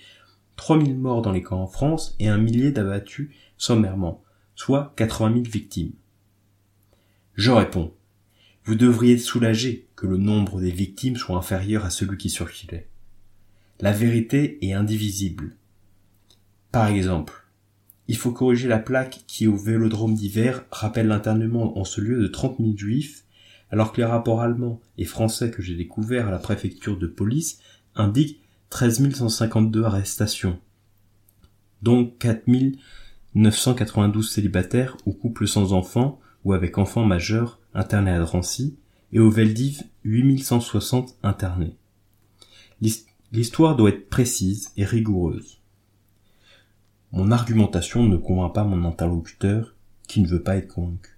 3 0.58 0.84
000 0.84 0.98
morts 0.98 1.22
dans 1.22 1.32
les 1.32 1.42
camps 1.42 1.62
en 1.62 1.68
France 1.68 2.18
et 2.20 2.28
un 2.28 2.38
millier 2.38 2.74
d'abattus 2.74 3.30
sommairement, 3.58 4.24
soit 4.56 4.94
80 4.98 5.36
000 5.36 5.44
victimes. 5.46 5.94
Je 7.36 7.52
réponds. 7.52 7.94
Vous 8.66 8.76
devriez 8.76 9.14
être 9.14 9.22
soulagé 9.22 9.88
que 9.96 10.06
le 10.06 10.18
nombre 10.18 10.60
des 10.60 10.72
victimes 10.72 11.16
soit 11.16 11.38
inférieur 11.38 11.86
à 11.86 11.90
celui 11.90 12.18
qui 12.18 12.30
circulait. 12.30 12.90
La 13.80 13.94
vérité 13.94 14.58
est 14.68 14.74
indivisible. 14.74 15.56
Par 16.74 16.88
exemple, 16.88 17.47
Il 18.08 18.16
faut 18.16 18.32
corriger 18.32 18.68
la 18.68 18.80
plaque 18.80 19.24
qui, 19.28 19.48
au 19.48 19.58
vélodrome 19.58 20.14
d'hiver, 20.14 20.64
rappelle 20.72 21.08
l'internement 21.08 21.78
en 21.78 21.84
ce 21.84 22.00
lieu 22.00 22.22
de 22.22 22.28
30 22.28 22.58
000 22.60 22.78
juifs, 22.78 23.26
alors 23.70 23.92
que 23.92 23.98
les 23.98 24.08
rapports 24.08 24.42
allemands 24.42 24.80
et 24.98 25.06
français 25.06 25.52
que 25.52 25.62
j'ai 25.62 25.76
découverts 25.76 26.28
à 26.28 26.32
la 26.32 26.40
préfecture 26.40 26.98
de 26.98 27.08
police 27.08 27.60
indiquent 27.96 28.40
13 28.70 29.14
152 29.14 29.84
arrestations, 29.84 30.60
dont 31.82 32.06
4 32.06 32.46
992 33.36 34.30
célibataires 34.30 34.98
ou 35.06 35.14
couples 35.14 35.48
sans 35.48 35.74
enfants 35.74 36.20
ou 36.44 36.54
avec 36.54 36.78
enfants 36.78 37.06
majeurs 37.06 37.60
internés 37.74 38.12
à 38.12 38.20
Drancy, 38.20 38.78
et 39.12 39.20
au 39.20 39.30
Veldiv 39.30 39.84
8160 40.04 41.18
internés. 41.24 41.76
L'histoire 43.32 43.76
doit 43.76 43.90
être 43.90 44.10
précise 44.10 44.72
et 44.78 44.86
rigoureuse. 44.86 45.60
Mon 47.12 47.32
argumentation 47.32 48.04
ne 48.04 48.18
convainc 48.18 48.54
pas 48.54 48.64
mon 48.64 48.88
interlocuteur 48.88 49.76
qui 50.08 50.22
ne 50.22 50.28
veut 50.28 50.44
pas 50.44 50.58
être 50.58 50.74
convaincu. 50.74 51.18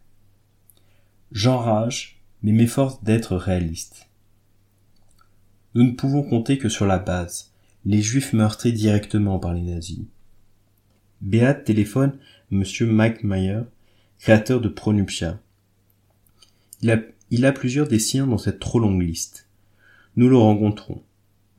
J'enrage, 1.32 2.22
mais 2.42 2.52
m'efforce 2.52 3.04
d'être 3.04 3.36
réaliste. 3.36 4.10
Nous 5.76 5.84
ne 5.84 5.92
pouvons 5.92 6.24
compter 6.24 6.58
que 6.58 6.70
sur 6.70 6.86
la 6.86 7.00
base, 7.00 7.52
les 7.86 8.02
juifs 8.02 8.34
meurtris 8.34 8.74
directement 8.74 9.40
par 9.40 9.54
les 9.54 9.62
nazis. 9.62 10.06
Beat 11.22 11.64
téléphone 11.64 12.18
M. 12.52 12.64
Mike 12.82 13.24
Meyer, 13.24 13.62
créateur 14.20 14.62
de 14.62 14.70
Pronuptia. 14.70 15.40
Il 16.82 16.92
a, 16.92 16.98
il 17.30 17.46
a 17.46 17.52
plusieurs 17.52 17.88
des 17.88 18.00
siens 18.00 18.28
dans 18.28 18.38
cette 18.38 18.60
trop 18.60 18.80
longue 18.80 19.02
liste. 19.02 19.48
Nous 20.16 20.30
le 20.30 20.38
rencontrons. 20.38 21.04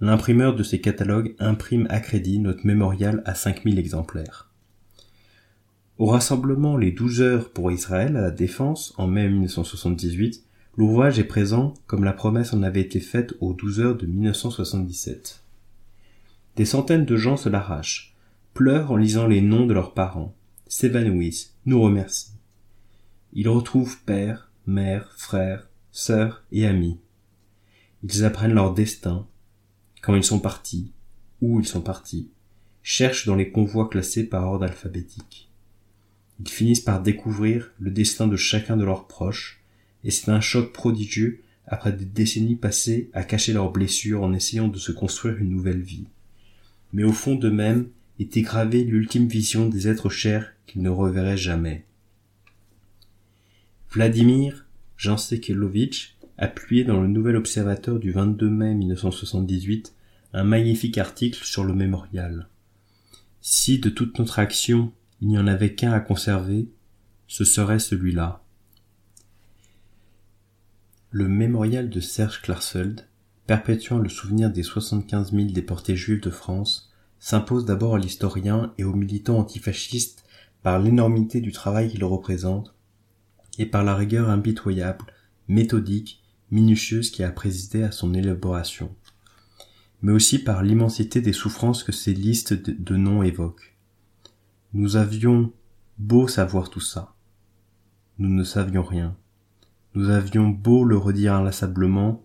L'imprimeur 0.03 0.57
de 0.57 0.63
ces 0.63 0.81
catalogues 0.81 1.35
imprime 1.39 1.87
à 1.91 2.01
crédit 2.01 2.39
notre 2.39 2.67
mémorial 2.67 3.23
à 3.27 3.35
5000 3.35 3.79
exemplaires. 3.79 4.51
Au 5.99 6.07
rassemblement 6.07 6.79
Les 6.79 6.91
12 6.91 7.21
heures 7.21 7.51
pour 7.51 7.71
Israël 7.71 8.17
à 8.17 8.23
la 8.23 8.31
Défense 8.31 8.95
en 8.97 9.07
mai 9.07 9.29
1978, 9.29 10.43
l'ouvrage 10.79 11.19
est 11.19 11.25
présent 11.25 11.75
comme 11.87 12.05
la 12.05 12.15
promesse 12.15 12.55
en 12.55 12.63
avait 12.63 12.81
été 12.81 12.99
faite 13.01 13.35
aux 13.41 13.53
12 13.53 13.81
heures 13.81 13.97
de 13.97 14.07
1977. 14.07 15.45
Des 16.57 16.65
centaines 16.65 17.05
de 17.05 17.17
gens 17.17 17.37
se 17.37 17.51
l'arrachent, 17.51 18.17
pleurent 18.55 18.93
en 18.93 18.97
lisant 18.97 19.27
les 19.27 19.43
noms 19.43 19.67
de 19.67 19.75
leurs 19.75 19.93
parents, 19.93 20.35
s'évanouissent, 20.67 21.59
nous 21.67 21.83
remercient. 21.83 22.33
Ils 23.35 23.51
retrouvent 23.51 23.99
père, 24.07 24.51
mère, 24.67 25.13
frère, 25.19 25.69
sœurs 25.93 26.43
et 26.53 26.67
amis. 26.67 26.99
Ils 28.03 28.25
apprennent 28.25 28.55
leur 28.55 28.73
destin, 28.73 29.27
quand 30.03 30.15
ils 30.15 30.25
sont 30.25 30.41
partis, 30.41 30.93
où 31.41 31.61
ils 31.61 31.67
sont 31.67 31.81
partis, 31.81 32.31
cherchent 32.83 33.27
dans 33.27 33.37
les 33.37 33.51
convois 33.51 33.89
classés 33.89 34.25
par 34.25 34.45
ordre 34.45 34.65
alphabétique. 34.65 35.51
Ils 36.41 36.49
finissent 36.49 36.81
par 36.81 37.03
découvrir 37.03 37.73
le 37.79 37.91
destin 37.91 38.27
de 38.27 38.37
chacun 38.37 38.77
de 38.77 38.85
leurs 38.85 39.07
proches, 39.07 39.61
et 40.05 40.11
c'est 40.11 40.31
un 40.31 40.41
choc 40.41 40.73
prodigieux 40.73 41.43
après 41.67 41.93
des 41.93 42.07
décennies 42.07 42.57
passées 42.57 43.11
à 43.13 43.23
cacher 43.23 43.53
leurs 43.53 43.71
blessures 43.71 44.23
en 44.23 44.33
essayant 44.33 44.69
de 44.69 44.79
se 44.79 44.93
construire 44.93 45.37
une 45.37 45.51
nouvelle 45.51 45.83
vie. 45.83 46.07
Mais 46.93 47.05
au 47.05 47.13
fond 47.13 47.35
d'eux-mêmes 47.35 47.89
était 48.19 48.43
gravée 48.43 48.85
l'ultime 48.85 49.29
vision 49.29 49.69
des 49.69 49.89
êtres 49.89 50.09
chers 50.09 50.53
qu'ils 50.67 50.83
ne 50.83 50.91
reverraient 50.91 51.37
jamais. 51.37 51.85
Vladimir 53.91 54.67
Jansekelovitch 54.97 56.17
appuyé 56.41 56.85
dans 56.85 57.03
le 57.03 57.07
Nouvel 57.07 57.37
Observateur 57.37 57.99
du 57.99 58.13
22 58.13 58.49
mai 58.49 58.75
1978 58.75 59.95
un 60.33 60.43
magnifique 60.43 60.97
article 60.97 61.45
sur 61.45 61.65
le 61.65 61.75
mémorial. 61.75 62.49
Si 63.43 63.79
de 63.79 63.91
toute 63.91 64.19
notre 64.19 64.39
action 64.39 64.91
il 65.21 65.29
n'y 65.29 65.39
en 65.39 65.47
avait 65.47 65.75
qu'un 65.75 65.93
à 65.93 66.01
conserver, 66.01 66.71
ce 67.29 67.45
serait 67.45 67.79
celui-là. 67.79 68.43
Le 71.11 71.29
mémorial 71.29 71.91
de 71.91 72.01
Serge 72.01 72.41
Klarsfeld, 72.41 73.07
perpétuant 73.47 73.99
le 73.99 74.09
souvenir 74.09 74.51
des 74.51 74.63
75 74.63 75.33
000 75.33 75.51
déportés 75.51 75.95
juifs 75.95 76.23
de 76.23 76.31
France, 76.31 76.91
s'impose 77.19 77.67
d'abord 77.67 77.97
à 77.97 77.99
l'historien 77.99 78.73
et 78.79 78.85
aux 78.85 78.95
militants 78.95 79.39
antifascistes 79.39 80.25
par 80.63 80.79
l'énormité 80.79 81.43
du 81.43 81.53
travail 81.53 81.91
qu'il 81.91 82.05
représente 82.05 82.75
et 83.59 83.67
par 83.67 83.85
la 83.85 83.95
rigueur 83.95 84.31
impitoyable, 84.31 85.05
méthodique 85.47 86.20
minutieuse 86.51 87.11
qui 87.11 87.23
a 87.23 87.31
présidé 87.31 87.83
à 87.83 87.93
son 87.93 88.15
élaboration, 88.15 88.95
mais 90.03 90.13
aussi 90.13 90.39
par 90.39 90.63
l'immensité 90.63 91.21
des 91.21 91.33
souffrances 91.33 91.85
que 91.85 91.93
ces 91.93 92.15
listes 92.15 92.55
de 92.55 92.97
noms 92.97 93.23
évoquent. 93.23 93.77
Nous 94.73 94.97
avions 94.97 95.53
beau 95.99 96.29
savoir 96.29 96.71
tout 96.71 96.81
ça. 96.81 97.15
Nous 98.19 98.29
ne 98.29 98.45
savions 98.45 98.83
rien. 98.83 99.17
Nous 99.95 100.11
avions 100.11 100.49
beau 100.49 100.85
le 100.85 100.97
redire 100.97 101.35
inlassablement, 101.35 102.25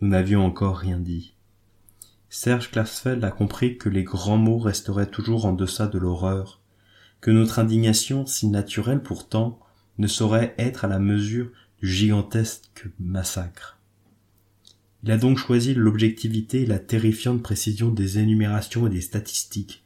nous 0.00 0.08
n'avions 0.08 0.44
encore 0.44 0.76
rien 0.76 0.98
dit. 0.98 1.34
Serge 2.28 2.70
Klarsfeld 2.70 3.24
a 3.24 3.30
compris 3.30 3.78
que 3.78 3.88
les 3.88 4.04
grands 4.04 4.36
mots 4.36 4.58
resteraient 4.58 5.10
toujours 5.10 5.44
en 5.44 5.52
deçà 5.52 5.86
de 5.86 5.98
l'horreur, 5.98 6.60
que 7.20 7.30
notre 7.30 7.58
indignation, 7.58 8.26
si 8.26 8.48
naturelle 8.48 9.02
pourtant, 9.02 9.60
ne 9.98 10.06
saurait 10.06 10.54
être 10.58 10.84
à 10.84 10.88
la 10.88 10.98
mesure 10.98 11.50
gigantesque 11.82 12.86
massacre. 13.00 13.76
Il 15.02 15.10
a 15.10 15.18
donc 15.18 15.36
choisi 15.36 15.74
l'objectivité 15.74 16.62
et 16.62 16.66
la 16.66 16.78
terrifiante 16.78 17.42
précision 17.42 17.88
des 17.88 18.20
énumérations 18.20 18.86
et 18.86 18.90
des 18.90 19.00
statistiques, 19.00 19.82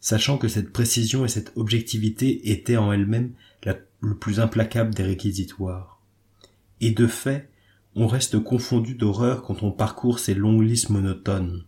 sachant 0.00 0.36
que 0.36 0.48
cette 0.48 0.72
précision 0.72 1.24
et 1.24 1.28
cette 1.28 1.52
objectivité 1.54 2.50
étaient 2.50 2.76
en 2.76 2.92
elles-mêmes 2.92 3.32
le 4.00 4.16
plus 4.16 4.40
implacable 4.40 4.92
des 4.94 5.04
réquisitoires. 5.04 6.02
Et 6.80 6.90
de 6.90 7.06
fait, 7.06 7.48
on 7.94 8.08
reste 8.08 8.40
confondu 8.40 8.94
d'horreur 8.94 9.42
quand 9.44 9.62
on 9.62 9.70
parcourt 9.70 10.18
ces 10.18 10.34
longues 10.34 10.66
listes 10.66 10.90
monotones. 10.90 11.64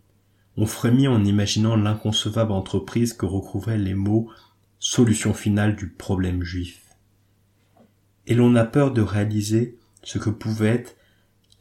On 0.56 0.66
frémit 0.66 1.06
en 1.06 1.24
imaginant 1.24 1.76
l'inconcevable 1.76 2.50
entreprise 2.50 3.12
que 3.12 3.26
recouvraient 3.26 3.78
les 3.78 3.94
mots 3.94 4.28
solution 4.80 5.32
finale 5.32 5.76
du 5.76 5.88
problème 5.88 6.42
juif 6.42 6.83
et 8.26 8.34
l'on 8.34 8.54
a 8.54 8.64
peur 8.64 8.92
de 8.92 9.02
réaliser 9.02 9.78
ce 10.02 10.18
que 10.18 10.30
pouvaient 10.30 10.68
être 10.68 10.96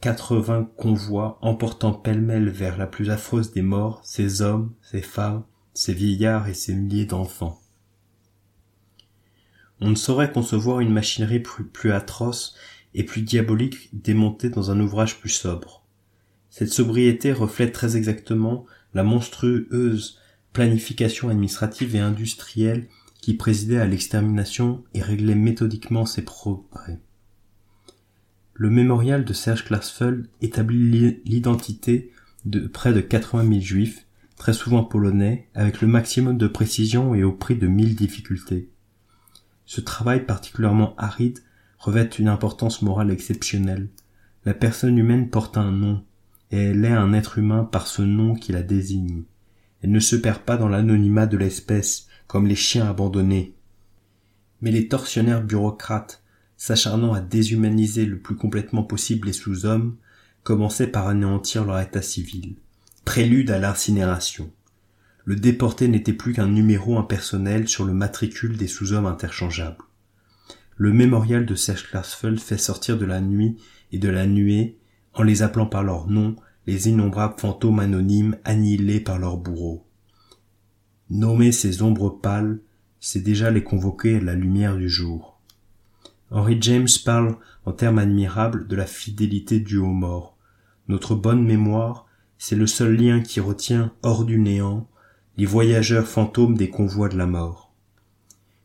quatre-vingts 0.00 0.68
convois 0.76 1.38
emportant 1.40 1.92
pêle-mêle 1.92 2.48
vers 2.48 2.76
la 2.76 2.86
plus 2.86 3.10
affreuse 3.10 3.52
des 3.52 3.62
morts 3.62 4.02
ces 4.04 4.42
hommes, 4.42 4.72
ces 4.82 5.02
femmes, 5.02 5.44
ces 5.72 5.94
vieillards 5.94 6.48
et 6.48 6.54
ces 6.54 6.74
milliers 6.74 7.06
d'enfants. 7.06 7.60
On 9.80 9.90
ne 9.90 9.94
saurait 9.94 10.30
concevoir 10.30 10.80
une 10.80 10.92
machinerie 10.92 11.40
plus 11.40 11.92
atroce 11.92 12.54
et 12.94 13.02
plus 13.04 13.22
diabolique 13.22 13.88
démontée 13.92 14.50
dans 14.50 14.70
un 14.70 14.80
ouvrage 14.80 15.18
plus 15.18 15.30
sobre. 15.30 15.84
Cette 16.48 16.72
sobriété 16.72 17.32
reflète 17.32 17.72
très 17.72 17.96
exactement 17.96 18.66
la 18.94 19.02
monstrueuse 19.02 20.20
planification 20.52 21.28
administrative 21.28 21.96
et 21.96 22.00
industrielle 22.00 22.88
qui 23.24 23.32
présidait 23.32 23.78
à 23.78 23.86
l'extermination 23.86 24.84
et 24.92 25.00
réglait 25.00 25.34
méthodiquement 25.34 26.04
ses 26.04 26.20
progrès. 26.20 27.00
Le 28.52 28.68
mémorial 28.68 29.24
de 29.24 29.32
Serge 29.32 29.64
Klarsfeld 29.64 30.26
établit 30.42 31.22
l'identité 31.24 32.12
de 32.44 32.66
près 32.66 32.92
de 32.92 33.00
80 33.00 33.48
000 33.48 33.60
juifs, 33.62 34.04
très 34.36 34.52
souvent 34.52 34.84
polonais, 34.84 35.48
avec 35.54 35.80
le 35.80 35.88
maximum 35.88 36.36
de 36.36 36.46
précision 36.46 37.14
et 37.14 37.24
au 37.24 37.32
prix 37.32 37.56
de 37.56 37.66
mille 37.66 37.94
difficultés. 37.94 38.68
Ce 39.64 39.80
travail 39.80 40.26
particulièrement 40.26 40.94
aride 40.98 41.38
revêt 41.78 42.04
une 42.04 42.28
importance 42.28 42.82
morale 42.82 43.10
exceptionnelle. 43.10 43.88
La 44.44 44.52
personne 44.52 44.98
humaine 44.98 45.30
porte 45.30 45.56
un 45.56 45.72
nom, 45.72 46.04
et 46.50 46.58
elle 46.58 46.84
est 46.84 46.88
un 46.88 47.14
être 47.14 47.38
humain 47.38 47.64
par 47.64 47.86
ce 47.86 48.02
nom 48.02 48.34
qui 48.34 48.52
la 48.52 48.62
désigne. 48.62 49.22
Elle 49.80 49.92
ne 49.92 50.00
se 50.00 50.14
perd 50.14 50.40
pas 50.40 50.58
dans 50.58 50.68
l'anonymat 50.68 51.26
de 51.26 51.38
l'espèce, 51.38 52.06
comme 52.26 52.46
les 52.46 52.54
chiens 52.54 52.88
abandonnés. 52.88 53.54
Mais 54.60 54.70
les 54.70 54.88
tortionnaires 54.88 55.42
bureaucrates, 55.42 56.22
s'acharnant 56.56 57.12
à 57.12 57.20
déshumaniser 57.20 58.06
le 58.06 58.18
plus 58.18 58.36
complètement 58.36 58.82
possible 58.82 59.26
les 59.26 59.32
sous-hommes, 59.32 59.96
commençaient 60.42 60.86
par 60.86 61.08
anéantir 61.08 61.64
leur 61.64 61.80
état 61.80 62.02
civil, 62.02 62.56
prélude 63.04 63.50
à 63.50 63.58
l'incinération. 63.58 64.50
Le 65.24 65.36
déporté 65.36 65.88
n'était 65.88 66.12
plus 66.12 66.34
qu'un 66.34 66.48
numéro 66.48 66.98
impersonnel 66.98 67.66
sur 67.66 67.84
le 67.84 67.94
matricule 67.94 68.56
des 68.56 68.66
sous-hommes 68.66 69.06
interchangeables. 69.06 69.84
Le 70.76 70.92
mémorial 70.92 71.46
de 71.46 71.54
Serge 71.54 71.88
Klarsfeld 71.88 72.38
fait 72.38 72.58
sortir 72.58 72.98
de 72.98 73.06
la 73.06 73.20
nuit 73.20 73.56
et 73.92 73.98
de 73.98 74.08
la 74.08 74.26
nuée, 74.26 74.76
en 75.14 75.22
les 75.22 75.42
appelant 75.42 75.66
par 75.66 75.82
leur 75.82 76.08
nom, 76.08 76.36
les 76.66 76.88
innombrables 76.88 77.38
fantômes 77.38 77.78
anonymes 77.78 78.36
annihilés 78.44 79.00
par 79.00 79.18
leurs 79.18 79.36
bourreaux. 79.36 79.83
Nommer 81.10 81.52
ces 81.52 81.82
ombres 81.82 82.10
pâles, 82.10 82.60
c'est 83.00 83.22
déjà 83.22 83.50
les 83.50 83.62
convoquer 83.62 84.16
à 84.16 84.20
la 84.20 84.34
lumière 84.34 84.76
du 84.76 84.88
jour. 84.88 85.38
Henry 86.30 86.56
James 86.60 86.88
parle 87.04 87.36
en 87.66 87.72
termes 87.72 87.98
admirables 87.98 88.66
de 88.66 88.76
la 88.76 88.86
fidélité 88.86 89.60
due 89.60 89.78
aux 89.78 89.92
morts. 89.92 90.36
Notre 90.88 91.14
bonne 91.14 91.44
mémoire, 91.44 92.06
c'est 92.38 92.56
le 92.56 92.66
seul 92.66 92.96
lien 92.96 93.20
qui 93.20 93.40
retient 93.40 93.92
hors 94.02 94.24
du 94.24 94.38
néant 94.38 94.88
les 95.36 95.46
voyageurs 95.46 96.06
fantômes 96.06 96.56
des 96.56 96.70
convois 96.70 97.08
de 97.08 97.18
la 97.18 97.26
mort. 97.26 97.74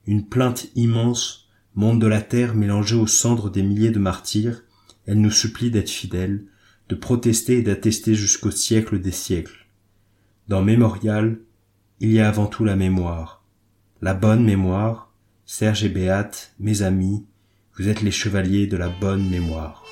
Une 0.06 0.26
plainte 0.26 0.68
immense 0.76 1.50
monte 1.76 2.00
de 2.00 2.08
la 2.08 2.22
terre 2.22 2.56
mélangée 2.56 2.96
aux 2.96 3.08
cendres 3.08 3.50
des 3.50 3.64
milliers 3.64 3.92
de 3.92 4.00
martyrs. 4.00 4.64
Elle 5.06 5.22
nous 5.22 5.32
supplie 5.32 5.72
d'être 5.72 5.90
fidèles, 5.90 6.46
de 6.90 6.96
protester 6.96 7.58
et 7.58 7.62
d'attester 7.62 8.16
jusqu'au 8.16 8.52
siècle 8.52 9.00
des 9.00 9.12
siècles. 9.12 9.68
Dans 10.48 10.64
Mémorial, 10.64 11.40
il 12.02 12.12
y 12.12 12.20
a 12.20 12.28
avant 12.30 12.48
tout 12.48 12.64
la 12.64 12.76
mémoire. 12.76 13.44
La 14.02 14.14
bonne 14.14 14.44
mémoire, 14.44 15.12
Serge 15.46 15.84
et 15.84 15.90
Béate, 15.90 16.54
mes 16.60 16.82
amis, 16.82 17.26
vous 17.78 17.90
êtes 17.90 18.02
les 18.02 18.12
chevaliers 18.12 18.68
de 18.68 18.78
la 18.78 18.88
bonne 18.88 19.28
mémoire. 19.30 19.84